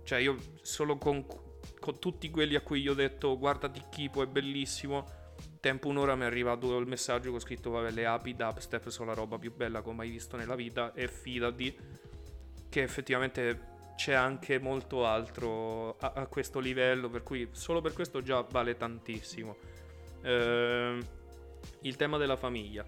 [0.04, 1.26] cioè, io solo con,
[1.88, 5.06] con tutti quelli a cui gli ho detto guardati Kipo, è bellissimo.
[5.60, 9.08] Tempo un'ora mi è arrivato il messaggio che ho scritto vabbè le api dubstep sono
[9.08, 11.76] la roba più bella che ho mai visto nella vita e fidati
[12.68, 18.20] che effettivamente c'è anche molto altro a, a questo livello per cui solo per questo
[18.20, 19.56] già vale tantissimo
[20.22, 21.06] Ehm,
[21.82, 22.84] il tema della famiglia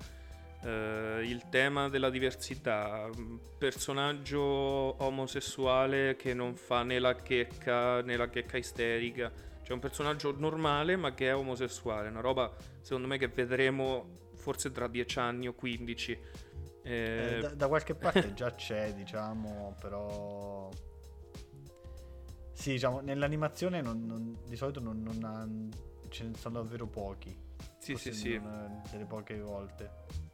[0.62, 3.08] eh, il tema della diversità
[3.58, 10.34] personaggio omosessuale che non fa né la checca né la checca isterica cioè un personaggio
[10.36, 15.48] normale ma che è omosessuale una roba secondo me che vedremo forse tra 10 anni
[15.48, 16.12] o 15
[16.82, 20.70] Eh, Eh, da, da qualche parte già c'è, diciamo, però...
[22.54, 27.36] Sì, diciamo, nell'animazione non- non- di solito non, non ha- ce ne sono davvero pochi.
[27.78, 29.90] sì sì sì non- delle poche volte.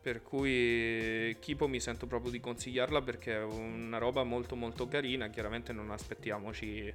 [0.07, 5.31] Per cui Kipo mi sento proprio di consigliarla perché è una roba molto molto carina.
[5.31, 6.93] Chiaramente non aspettiamoci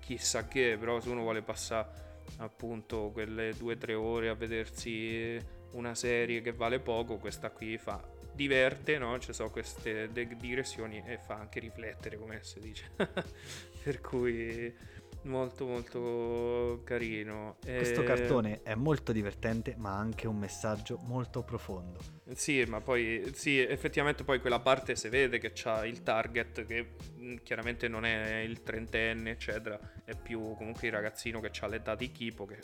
[0.00, 5.38] chissà che, però se uno vuole passare appunto quelle due o tre ore a vedersi
[5.74, 9.16] una serie che vale poco, questa qui fa diverte, no?
[9.20, 12.90] Ci sono queste digressioni e fa anche riflettere, come si dice.
[13.84, 14.74] per cui
[15.22, 17.56] molto molto carino.
[17.62, 21.98] Questo E- cartone è molto divertente, ma ha anche un messaggio molto profondo.
[22.34, 26.90] Sì, ma poi sì, effettivamente poi quella parte si vede che c'ha il target che
[27.16, 31.94] mh, chiaramente non è il trentenne, eccetera, è più comunque il ragazzino che ha l'età
[31.94, 32.58] di Kipo che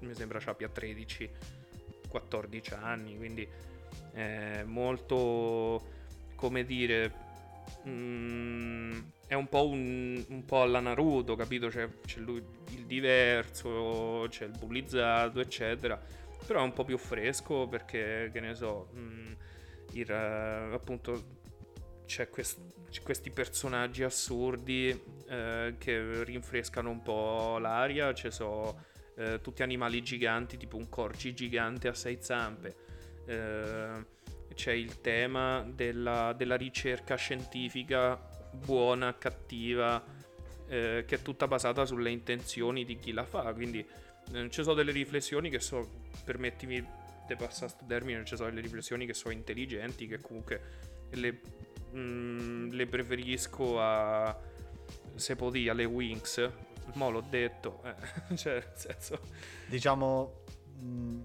[0.00, 1.30] mi sembra ci abbia 13
[2.08, 3.46] 14 anni, quindi
[4.12, 5.98] è molto
[6.34, 7.12] come dire
[7.84, 8.98] mh,
[9.30, 11.68] è un po' un, un po' alla Naruto, capito?
[11.68, 15.96] C'è, c'è lui il diverso, c'è il bullizzato, eccetera.
[16.44, 19.36] Però è un po' più fresco perché che ne so mh,
[19.92, 21.36] il, eh, appunto
[22.06, 28.12] c'è, quest- c'è questi personaggi assurdi eh, che rinfrescano un po' l'aria.
[28.12, 32.74] Ci sono eh, tutti animali giganti tipo un corgi gigante a sei zampe.
[33.26, 34.18] Eh,
[34.54, 40.02] c'è il tema della, della ricerca scientifica buona, cattiva
[40.66, 43.52] eh, che è tutta basata sulle intenzioni di chi la fa.
[43.52, 43.84] Quindi
[44.32, 45.88] eh, ci sono delle riflessioni che so,
[46.24, 46.80] permettimi
[47.26, 50.60] di passare questo termine, ci sono delle riflessioni che sono intelligenti, che comunque
[51.10, 51.40] le,
[51.94, 54.36] mm, le preferisco a,
[55.14, 56.50] se può dire, alle Wings,
[56.94, 57.94] mo l'ho detto, eh,
[58.36, 59.20] cioè nel senso...
[59.66, 60.44] Diciamo,
[60.80, 61.22] mh,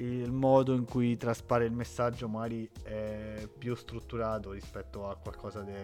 [0.00, 5.74] il modo in cui traspare il messaggio magari è più strutturato rispetto a qualcosa di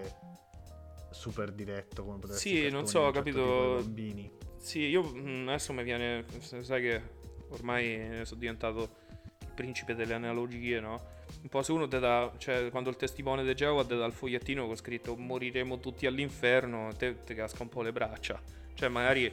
[1.17, 3.75] super diretto come potrebbe Sì, essere non cartoni so, ho capito.
[3.83, 4.31] bambini.
[4.59, 7.03] Sì, io mm, adesso mi viene, sai che
[7.49, 8.97] ormai sono diventato
[9.41, 11.15] il principe delle analogie, no?
[11.43, 14.13] Un po' se uno te dà, cioè quando il testimone di Geova ti dà il
[14.13, 18.41] fogliettino con scritto moriremo tutti all'inferno, te, te casca un po' le braccia.
[18.75, 19.33] Cioè magari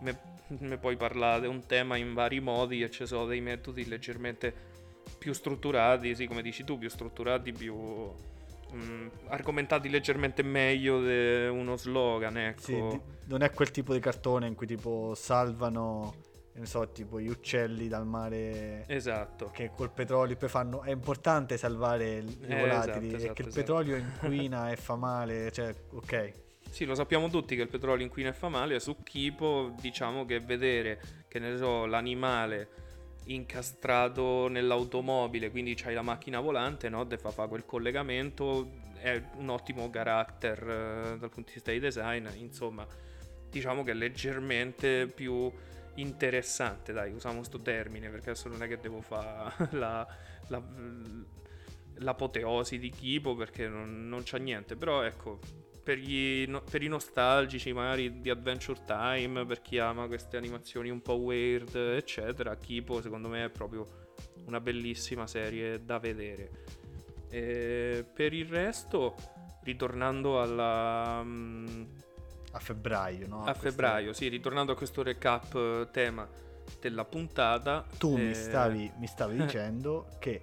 [0.00, 4.54] mi puoi parlare di un tema in vari modi e ci sono dei metodi leggermente
[5.18, 7.74] più strutturati, sì, come dici tu, più strutturati, più
[8.74, 12.60] mm, argomentati leggermente meglio di uno slogan, ecco.
[12.60, 16.14] Sì, di- non è quel tipo di cartone in cui tipo salvano,
[16.54, 19.50] ne so, tipo gli uccelli dal mare Esatto.
[19.52, 23.42] che col petrolio poi fanno è importante salvare i Eh, volatili esatto, e esatto, che
[23.42, 23.60] il esatto.
[23.64, 26.32] petrolio inquina e fa male, cioè, ok.
[26.70, 28.78] Sì, lo sappiamo tutti che il petrolio inquina e fa male.
[28.78, 32.68] Su Kipo diciamo che vedere, che ne so, l'animale
[33.28, 37.06] incastrato nell'automobile, quindi c'hai la macchina volante, no?
[37.06, 41.78] Te fa fare quel collegamento, è un ottimo character eh, dal punto di vista di
[41.78, 42.86] design, insomma,
[43.50, 45.50] diciamo che è leggermente più
[45.94, 50.06] interessante, dai, usiamo sto termine, perché adesso non è che devo fare la,
[50.48, 50.62] la-
[52.00, 55.40] l'apoteosi di Kipo, perché non, non c'ha niente, però ecco,
[55.88, 61.00] per, gli per i nostalgici magari di Adventure Time, per chi ama queste animazioni un
[61.00, 63.86] po' weird, eccetera, Kipo secondo me è proprio
[64.44, 66.50] una bellissima serie da vedere.
[67.30, 69.14] E per il resto,
[69.62, 71.84] ritornando alla, mm,
[72.52, 73.40] A febbraio, no?
[73.40, 76.28] a Questo- febbraio, sì, ritornando a questo recap eh, tema
[76.80, 77.86] della puntata.
[77.96, 80.38] Tu eh, mi stavi, mi stavi dicendo che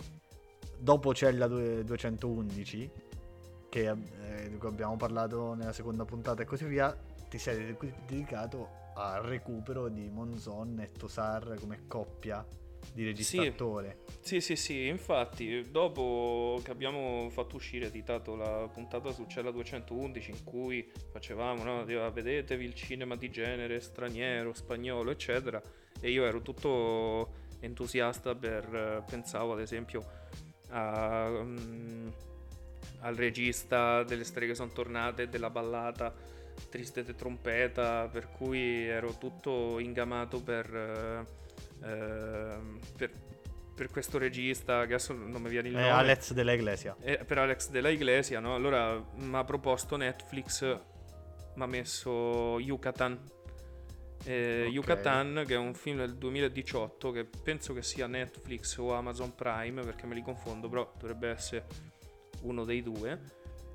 [0.76, 2.90] dopo Cella due- 211,
[3.70, 3.94] che
[4.36, 6.96] eh, di cui abbiamo parlato nella seconda puntata e così via,
[7.30, 12.46] ti sei de- dedicato al recupero di Monzon e Tosar come coppia
[12.94, 14.00] di regista-attore.
[14.22, 20.32] Sì, sì, sì, infatti, dopo che abbiamo fatto uscire, editato la puntata su Cella 211
[20.32, 25.62] in cui facevamo, no, diceva, vedetevi il cinema di genere straniero, spagnolo, eccetera,
[26.00, 30.06] e io ero tutto entusiasta per, pensavo ad esempio
[30.70, 32.08] a, mm,
[33.06, 36.14] al regista delle streghe sono tornate, della ballata
[36.70, 40.74] Triste de trompeta, per cui ero tutto ingamato per...
[40.74, 43.12] eh, ehm, per,
[43.76, 46.96] per questo regista che adesso non mi viene il Eh, nome Alex della Iglesia.
[47.02, 48.56] Eh, per Alex della Iglesia no?
[48.56, 50.64] allora mi ha proposto Netflix
[51.56, 53.20] mi ha messo Yucatan
[54.24, 54.74] eh, Ok.
[54.74, 59.84] Yucatan che è un film del 2018 che penso che sia Netflix o Amazon Prime
[59.84, 61.66] perché me li confondo però dovrebbe essere
[62.46, 63.20] uno dei due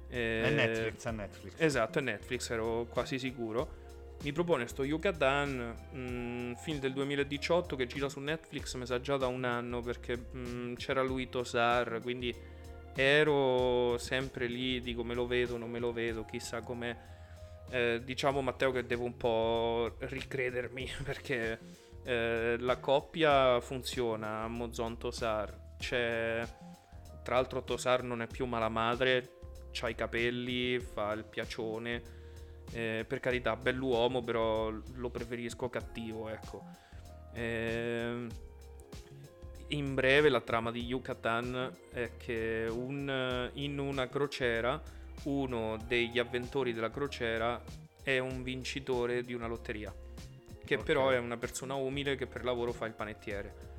[0.09, 1.53] Eh, È Netflix, è Netflix.
[1.57, 3.79] Esatto, è Netflix, ero quasi sicuro.
[4.23, 9.17] Mi propone sto Yucatan, un film del 2018 che gira su Netflix, mi sa già
[9.17, 12.35] da un anno perché mm, c'era lui Tosar, quindi
[12.95, 16.95] ero sempre lì, dico me lo vedo, non me lo vedo, chissà com'è.
[17.71, 21.59] Eh, diciamo Matteo che devo un po' ricredermi perché
[22.03, 26.45] eh, la coppia funziona, Mozon Tosar, c'è...
[27.23, 29.39] Tra l'altro Tosar non è più mala madre,
[29.73, 32.19] c'ha i capelli, fa il piacione.
[32.73, 36.63] Eh, per carità, bell'uomo, però lo preferisco cattivo, ecco.
[37.35, 38.29] Ehm,
[39.69, 44.81] in breve, la trama di Yucatan è che un- in una crociera,
[45.25, 47.63] uno degli avventori della crociera
[48.03, 49.95] è un vincitore di una lotteria,
[50.65, 50.83] che Ok.
[50.83, 53.70] però è una persona umile che per lavoro fa il panettiere.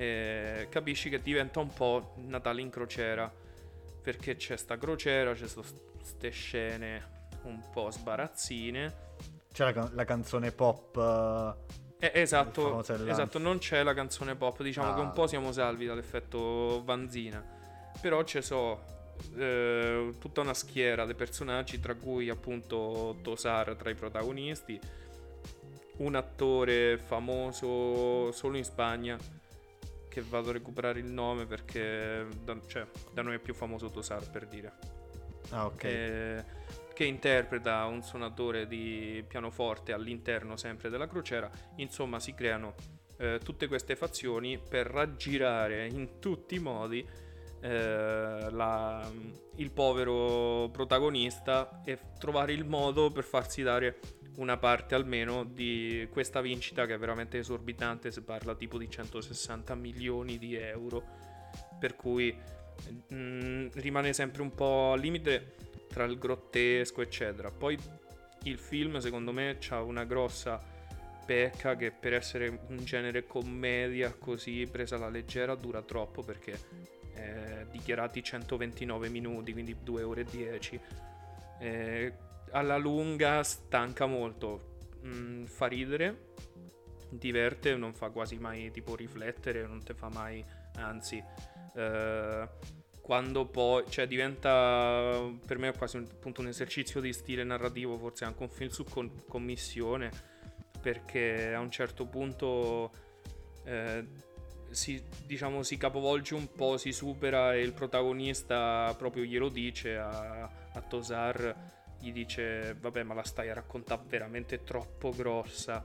[0.00, 3.28] Eh, capisci che diventa un po' Natale in crociera
[4.00, 9.06] perché c'è sta crociera, c'è queste scene un po' sbarazzine.
[9.52, 10.96] C'è la, can- la canzone pop.
[11.98, 15.02] eh, Eh, esatto, esatto, non c'è la canzone pop, diciamo che Ah.
[15.02, 17.44] un po' siamo salvi dall'effetto Vanzina.
[18.00, 18.84] Però ci so
[19.36, 24.78] eh, tutta una schiera di personaggi, tra cui appunto Tosar tra i protagonisti,
[25.96, 29.18] un attore famoso solo in Spagna,
[30.18, 34.28] che vado a recuperare il nome perché da, cioè, da noi è più famoso Tosar
[34.30, 34.72] per dire.
[35.50, 35.84] Ah, ok.
[35.84, 36.44] eh,
[36.92, 41.48] che interpreta un suonatore di pianoforte all'interno sempre della crociera.
[41.76, 42.74] Insomma, si creano
[43.18, 47.06] eh, tutte queste fazioni per raggirare in tutti i modi
[47.60, 49.10] eh, la-
[49.56, 53.98] il povero protagonista e trovare il modo per farsi dare
[54.38, 59.74] una parte almeno di questa vincita che è veramente esorbitante, si parla tipo di 160
[59.74, 61.02] milioni di euro,
[61.78, 62.36] per cui
[63.12, 65.54] mm, rimane sempre un po' al limite
[65.88, 67.50] tra il grottesco, eccetera.
[67.50, 67.76] Poi
[68.44, 70.62] il film secondo me ha una grossa
[71.26, 76.58] pecca che per essere un genere commedia così presa alla leggera dura troppo perché
[77.14, 80.80] eh, dichiarati 129 minuti, quindi 2 ore e 10.
[81.58, 82.12] Eh,
[82.52, 86.32] alla lunga stanca molto, mm, fa ridere,
[87.08, 90.44] diverte, non fa quasi mai tipo riflettere, non te fa mai,
[90.76, 91.22] anzi,
[91.74, 92.48] eh,
[93.00, 98.24] quando poi, cioè diventa per me quasi un, appunto un esercizio di stile narrativo, forse
[98.24, 100.10] anche un film su con- commissione,
[100.80, 102.90] perché a un certo punto
[103.64, 104.04] eh,
[104.70, 110.42] si, diciamo, si capovolge un po', si supera e il protagonista proprio glielo dice a,
[110.72, 115.84] a Tosar, gli dice vabbè ma la stai a raccontare veramente troppo grossa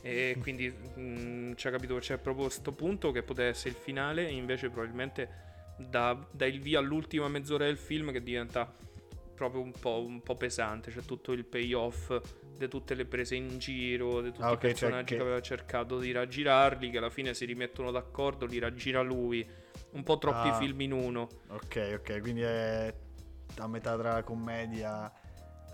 [0.00, 4.26] e quindi mh, mm, cioè, capito, c'è proprio questo punto che poteva essere il finale
[4.26, 5.28] e invece probabilmente
[5.76, 8.72] dà, dà il via all'ultima mezz'ora del film che diventa
[9.34, 12.20] proprio un po', un po pesante, c'è tutto il payoff
[12.56, 15.16] di tutte le prese in giro, di tutti ah, okay, i cioè personaggi cioè che...
[15.16, 15.22] che...
[15.22, 19.46] aveva cercato di raggirarli, che alla fine si rimettono d'accordo, li raggira lui.
[19.92, 21.28] Un po' troppi ah, film in uno.
[21.48, 22.94] Ok, ok, quindi è
[23.58, 25.12] a metà tra la commedia,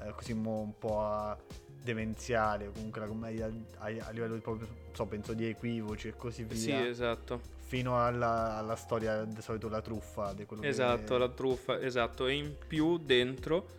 [0.03, 1.36] eh, così un po'
[1.82, 6.16] demenziale, o comunque la commedia a, a livello di proprio, so, penso di equivoci e
[6.16, 6.57] così via.
[6.57, 7.40] Sì, esatto.
[7.66, 10.32] Fino alla, alla storia, di solito la truffa.
[10.32, 11.18] Di esatto, che...
[11.18, 12.26] la truffa, esatto.
[12.26, 13.76] E in più dentro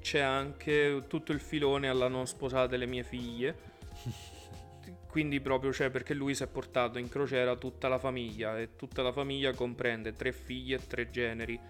[0.00, 3.70] c'è anche tutto il filone alla non sposata delle mie figlie.
[5.08, 9.02] Quindi proprio cioè, perché lui si è portato in crociera tutta la famiglia e tutta
[9.02, 11.60] la famiglia comprende tre figlie e tre generi.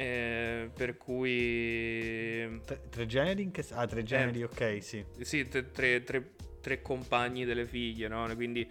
[0.00, 2.58] Eh, per cui...
[2.64, 3.42] Tre, tre generi?
[3.42, 3.62] In che...
[3.72, 5.04] Ah, tre generi, eh, ok, sì.
[5.20, 6.30] Sì, tre, tre,
[6.62, 8.26] tre compagni delle figlie, no?
[8.34, 8.66] Quindi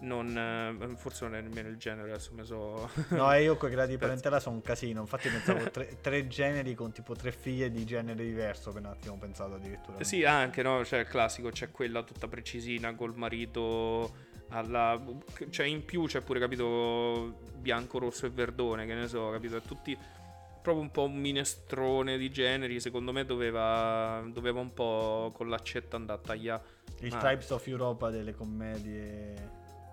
[0.00, 2.90] non, eh, forse non è nemmeno il genere, adesso mi so...
[3.08, 6.26] No, e io con i gradi di parentela sono un casino, infatti pensavo tre, tre,
[6.26, 10.04] generi con tipo tre figlie di genere diverso, per un attimo ho pensato addirittura.
[10.04, 10.84] Sì, anche, no?
[10.84, 14.14] Cioè il classico, c'è quella tutta precisina col marito
[14.48, 15.02] alla...
[15.48, 19.58] Cioè in più c'è pure, capito, bianco, rosso e verdone, che ne so, capito?
[19.62, 19.96] Tutti
[20.66, 25.94] proprio un po' un minestrone di generi, secondo me doveva, doveva un po' con l'accetta
[25.94, 26.62] andare a tagliare.
[27.02, 27.18] Il ah.
[27.18, 29.34] Tribes of Europa delle commedie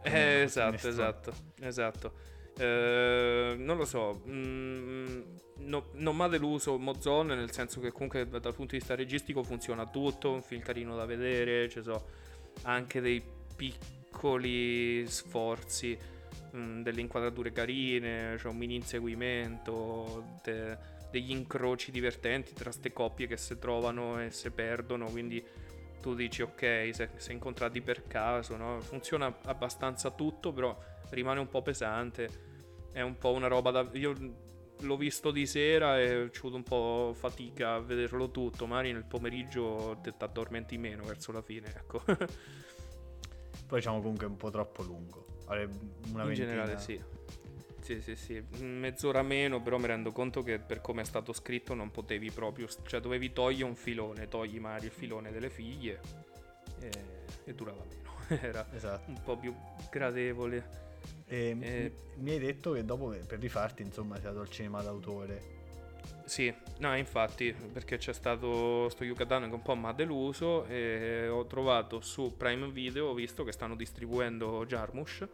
[0.01, 2.13] eh, esatto, esatto, esatto.
[2.57, 5.21] Eh, non lo so, mm,
[5.59, 9.43] no, non mi ha deluso Mozone nel senso che comunque dal punto di vista registico
[9.43, 12.03] funziona tutto, un film carino da vedere, ci sono
[12.63, 13.23] anche dei
[13.55, 15.95] piccoli sforzi,
[16.55, 20.77] mm, delle inquadrature carine, c'è un mini inseguimento, de,
[21.11, 25.43] degli incroci divertenti tra queste coppie che si trovano e si perdono, quindi
[26.01, 28.81] tu dici ok, se, se incontrati per caso, no?
[28.81, 30.77] funziona abbastanza tutto, però
[31.11, 32.51] rimane un po' pesante.
[32.91, 33.89] È un po' una roba da.
[33.93, 34.13] Io
[34.81, 38.67] l'ho visto di sera e ho avuto un po' fatica a vederlo tutto.
[38.67, 42.03] Magari nel pomeriggio ti addormenti meno verso la fine, ecco.
[43.65, 45.32] Poi diciamo comunque un po' troppo lungo.
[45.47, 45.71] Una In
[46.13, 46.33] ventina.
[46.33, 47.01] generale sì.
[47.81, 51.73] Sì, sì, sì, mezz'ora meno, però mi rendo conto che per come è stato scritto
[51.73, 55.99] non potevi proprio, cioè dovevi togliere un filone, togli magari il filone delle figlie
[56.79, 56.89] e,
[57.43, 59.09] e durava meno, era esatto.
[59.09, 59.53] un po' più
[59.91, 60.81] gradevole.
[61.25, 61.93] E, e...
[62.19, 65.62] Mi hai detto che dopo per rifarti insomma sei andato al cinema d'autore.
[66.25, 71.27] Sì, no, infatti, perché c'è stato sto Yucatan che un po' mi ha deluso e
[71.27, 75.27] ho trovato su Prime Video, ho visto che stanno distribuendo Jarmusch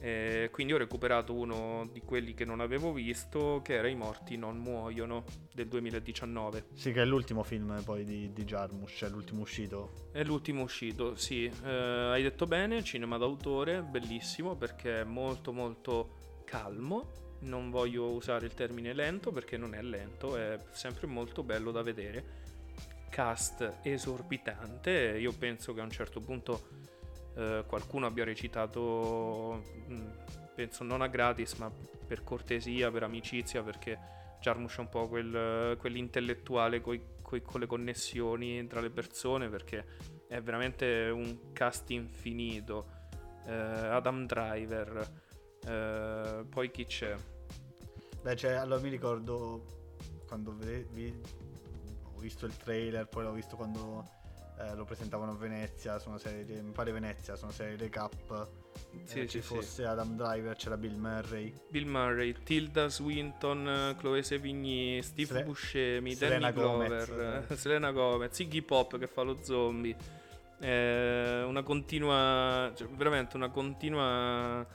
[0.00, 4.36] e quindi ho recuperato uno di quelli che non avevo visto, che era I morti
[4.36, 6.66] non muoiono del 2019.
[6.74, 10.08] Sì, che è l'ultimo film poi di, di Jarmusch, cioè l'ultimo uscito.
[10.12, 11.44] È l'ultimo uscito, sì.
[11.46, 17.26] Eh, hai detto bene, cinema d'autore, bellissimo perché è molto molto calmo.
[17.40, 21.82] Non voglio usare il termine lento perché non è lento, è sempre molto bello da
[21.82, 22.46] vedere.
[23.10, 26.86] Cast esorbitante, io penso che a un certo punto
[27.36, 30.08] eh, qualcuno abbia recitato, mm,
[30.54, 31.70] penso non a gratis, ma
[32.06, 33.98] per cortesia, per amicizia, perché
[34.40, 39.84] Jarmusch è un po' quel, quell'intellettuale coi, coi, con le connessioni tra le persone, perché
[40.26, 42.96] è veramente un cast infinito.
[43.46, 45.26] Eh, Adam Driver,
[45.68, 47.14] eh, poi chi c'è?
[48.22, 49.64] Beh, cioè, allora mi ricordo
[50.26, 51.20] quando vi,
[52.02, 54.04] ho visto il trailer, poi l'ho visto quando
[54.58, 57.76] eh, lo presentavano a Venezia, su una serie di, mi pare Venezia, su una serie
[57.76, 58.48] recap.
[59.04, 59.82] Sì, eh, ci fosse sì.
[59.82, 61.52] Adam Driver, c'era Bill Murray.
[61.68, 68.62] Bill Murray, Tilda Swinton, Chloe Sevigny, Steve Sre- Buscemi, Danny Glover, Gomez, Selena Gomez, Iggy
[68.62, 69.96] Pop che fa lo zombie.
[70.60, 74.66] Eh, una continua, cioè, veramente una continua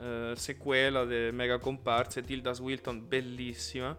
[0.00, 2.22] eh, sequela delle mega comparse.
[2.22, 3.96] Tilda Swinton, bellissima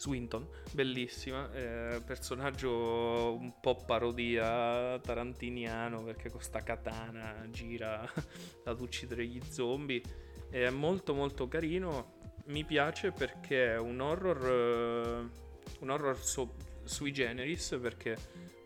[0.00, 8.10] Swinton, bellissima, eh, personaggio un po' parodia tarantiniano perché con sta katana gira
[8.64, 10.00] ad uccidere gli zombie,
[10.48, 12.14] è molto molto carino,
[12.46, 15.28] mi piace perché è un horror, eh,
[15.80, 16.54] un horror so-
[16.84, 18.16] sui generis perché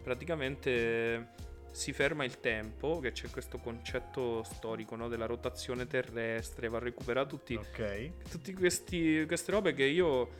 [0.04, 1.32] praticamente
[1.74, 6.80] si ferma il tempo, che c'è questo concetto storico no, della rotazione terrestre, va a
[6.80, 8.10] recuperare tutti, Ok.
[8.30, 10.30] tutti questi, queste robe che io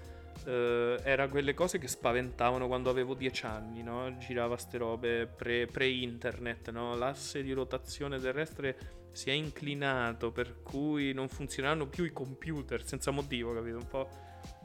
[0.47, 4.17] eh, era quelle cose che spaventavano quando avevo dieci anni, no?
[4.19, 6.95] Girava ste robe pre, pre-internet, no?
[6.95, 13.11] L'asse di rotazione terrestre si è inclinato, per cui non funzionano più i computer senza
[13.11, 13.79] motivo, capito?
[13.79, 14.09] Un po',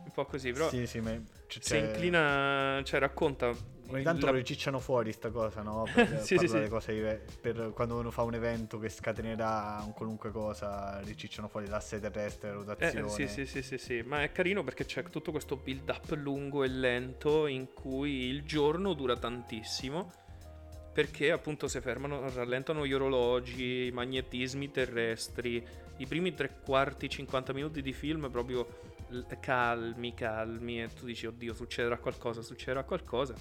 [0.05, 3.77] un po' così, però Sì, sì, ma c- si inclina, cioè racconta...
[3.91, 5.85] Ogni tanto la- lo ricicciano fuori sta cosa, no?
[5.93, 6.67] Per Sì, sì, sì.
[7.41, 12.49] per quando uno fa un evento che scatenerà un qualunque cosa, ricicciano fuori l'asse terrestre,
[12.49, 13.09] la Eh, rotazione.
[13.09, 16.63] sì, sì, sì, sì, sì, ma è carino perché c'è tutto questo build up lungo
[16.63, 20.11] e lento in cui il giorno dura tantissimo
[20.93, 25.65] perché appunto si fermano, rallentano gli orologi, i magnetismi terrestri,
[25.97, 28.67] i primi tre quarti, 50 minuti di film proprio
[29.39, 33.33] calmi, calmi e tu dici oddio succederà qualcosa, succederà qualcosa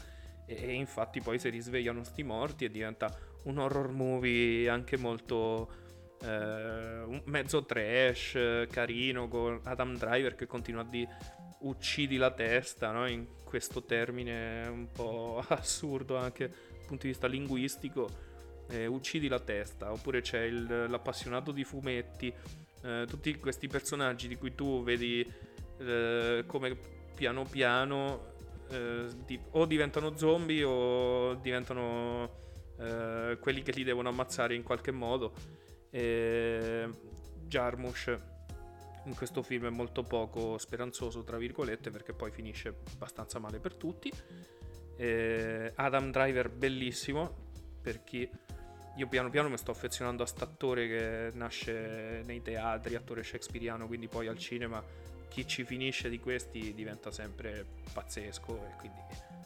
[0.49, 5.71] e, e infatti poi si risvegliano sti morti e diventa un horror movie anche molto
[6.23, 11.17] eh, un mezzo trash, carino, con Adam Driver che continua a dire
[11.61, 13.07] uccidi la testa, no?
[13.09, 18.09] in questo termine un po' assurdo anche dal punto di vista linguistico,
[18.71, 22.33] eh, uccidi la testa, oppure c'è il- l'appassionato di fumetti,
[22.83, 25.27] eh, tutti questi personaggi di cui tu vedi
[25.81, 26.77] eh, come
[27.15, 28.37] piano piano
[28.71, 32.31] eh, o diventano zombie o diventano
[32.79, 35.33] eh, quelli che li devono ammazzare in qualche modo.
[35.91, 36.89] E
[37.47, 38.17] Jarmusch
[39.05, 43.75] in questo film è molto poco speranzoso, tra virgolette, perché poi finisce abbastanza male per
[43.75, 44.13] tutti.
[44.97, 47.47] E Adam Driver bellissimo,
[47.81, 48.29] per chi
[48.97, 54.09] io piano piano mi sto affezionando a st'attore che nasce nei teatri, attore shakespeariano, quindi
[54.09, 54.83] poi al cinema
[55.29, 59.01] chi ci finisce di questi diventa sempre pazzesco e quindi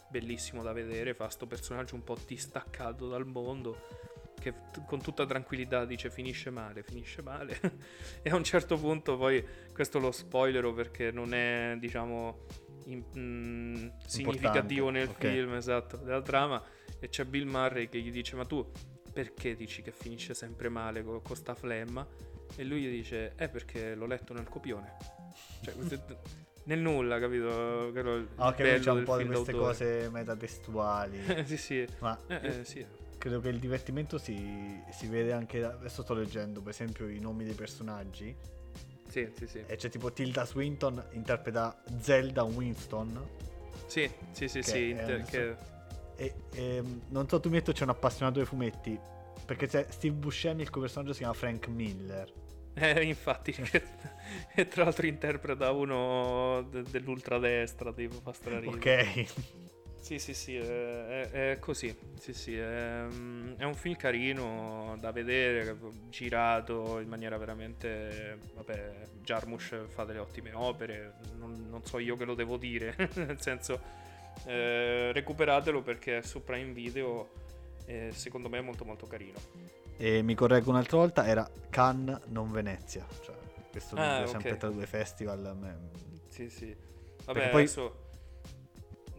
[0.09, 4.01] bellissimo da vedere, fa sto personaggio un po' distaccato dal mondo
[4.43, 4.53] che
[4.85, 7.59] con tutta tranquillità dice finisce male, finisce male.
[8.21, 12.45] E a un certo punto poi questo lo spoilero perché non è diciamo
[12.85, 15.27] in- mm, significativo nel ok.
[15.27, 16.61] film esatto della trama.
[16.99, 18.69] E c'è Bill Murray che gli dice ma tu
[19.13, 22.05] perché dici che finisce sempre male con, con sta flemma?
[22.55, 25.12] E lui gli dice eh perché l'ho letto nel copione
[25.61, 25.73] cioè
[26.65, 29.57] nel nulla capito Quello Ah, ok, c'è un po' di queste d'autore.
[29.57, 31.19] cose metatestuali.
[31.45, 32.85] sì sì Ma eh, eh, sì
[33.17, 35.59] credo che il divertimento si, si vede anche.
[35.61, 38.35] da- Adesso sto leggendo, per esempio, i nomi dei personaggi.
[39.07, 43.25] sì sì sì E c'è tipo Tilda Swinton interpreta Zelda Winston.
[43.85, 45.55] Sì, sì, sì, Che sì, inter- adesso- che-
[46.15, 48.97] E ehm, non so, tu mi hai detto c'è un appassionato dei fumetti.
[49.45, 52.31] Perché c'è Steve Buscemi, il cui personaggio si chiama Frank Miller.
[52.75, 53.53] Eh, infatti,
[54.55, 58.31] e tra l'altro interpreta uno de- dell'ultradestra, tipo, fa.
[58.65, 59.25] Ok.
[60.03, 65.13] Sì, sì, sì, è, è- così, sì, sì, è, mm, è un film carino da
[65.13, 65.77] vedere,
[66.09, 72.25] girato in maniera veramente, vabbè, Jarmusch fa delle ottime opere, non, non so io che
[72.25, 73.79] lo devo dire, nel senso,
[74.43, 77.29] eh, recuperatelo perché è su Prime Video,
[77.85, 79.39] e secondo me è molto molto carino.
[79.97, 83.05] E mi correggo un'altra volta, era Cannes, non Venezia.
[83.21, 83.35] Cioè,
[83.71, 85.55] questo Ah, dubbio sempre tra due festival.
[85.57, 85.89] me-
[86.27, 86.65] Sì, sì.
[86.65, 88.09] Perché Vabbè, poi- adesso...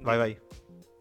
[0.00, 0.40] Vai, vai.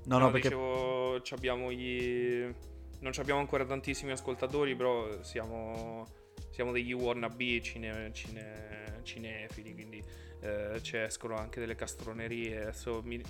[0.05, 2.53] No, no, perché dicevo, c'abbiamo gli...
[2.99, 6.07] Non abbiamo ancora tantissimi ascoltatori, però siamo,
[6.51, 10.01] siamo degli wannabe cine, cine, cinefili, quindi
[10.39, 12.61] eh, ci escono anche delle castronerie.
[12.61, 13.21] Adesso mi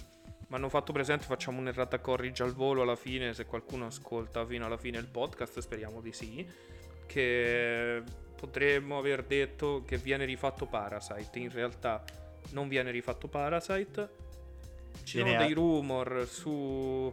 [0.55, 4.77] hanno fatto presente, facciamo un'errata corrige al volo alla fine, se qualcuno ascolta fino alla
[4.77, 6.47] fine il podcast, speriamo di sì,
[7.05, 8.03] che
[8.35, 12.03] potremmo aver detto che viene rifatto Parasite, in realtà
[12.51, 14.21] non viene rifatto Parasite.
[15.03, 17.11] Ci sono dei rumor su,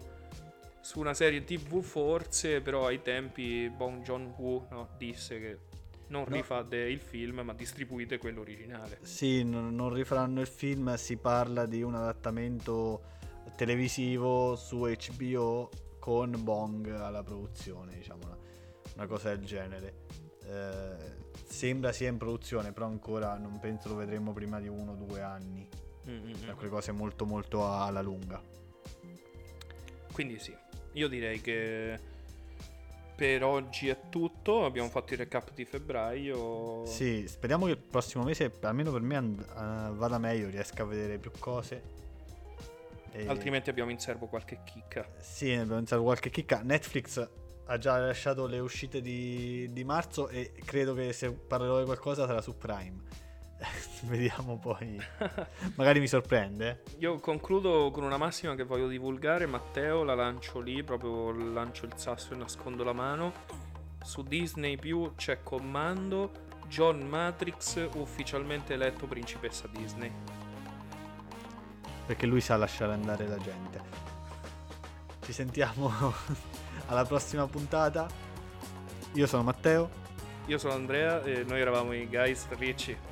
[0.81, 5.59] su una serie tv forse, però ai tempi Bong Joon-ho no, disse che
[6.09, 6.35] non No.
[6.35, 8.99] rifate il film ma distribuite quello originale.
[9.03, 13.03] Sì, non, non rifaranno il film, si parla di un adattamento
[13.57, 18.39] televisivo su HBO con Bong alla produzione, diciamo, una,
[18.97, 19.95] una cosa del genere.
[20.45, 24.95] Eh, sembra sia in produzione, però ancora non penso lo vedremo prima di uno o
[24.95, 25.69] due anni.
[26.09, 26.35] Mm, mm, mm.
[26.35, 28.43] Sono quelle cose molto molto alla lunga.
[30.13, 30.57] Quindi sì,
[30.93, 31.99] io direi che
[33.15, 34.65] per oggi è tutto.
[34.65, 36.87] Abbiamo fatto il recap di febbraio.
[36.87, 40.87] Sì, speriamo che il prossimo mese, almeno per me, and- eh, vada meglio, riesca a
[40.87, 41.83] vedere più cose.
[43.13, 43.27] E...
[43.29, 45.07] Altrimenti abbiamo in serbo qualche chicca.
[45.19, 46.61] Sì, abbiamo in serbo qualche chicca.
[46.63, 47.29] Netflix
[47.67, 52.27] ha già lasciato le uscite di, di marzo e credo che se parlerò di qualcosa
[52.27, 53.29] sarà su Prime.
[54.05, 54.99] Vediamo poi.
[55.77, 56.83] Magari mi sorprende.
[56.99, 59.47] Io concludo con una massima che voglio divulgare.
[59.47, 63.33] Matteo, la lancio lì, proprio lancio il sasso e nascondo la mano.
[64.03, 70.11] Su Disney Più c'è comando John Matrix ufficialmente eletto principessa Disney.
[72.11, 73.81] Perché lui sa lasciare andare la gente.
[75.21, 76.13] Ci sentiamo
[76.91, 78.09] alla prossima puntata.
[79.13, 79.89] Io sono Matteo.
[80.47, 83.10] Io sono Andrea e noi eravamo i Guys Ricci.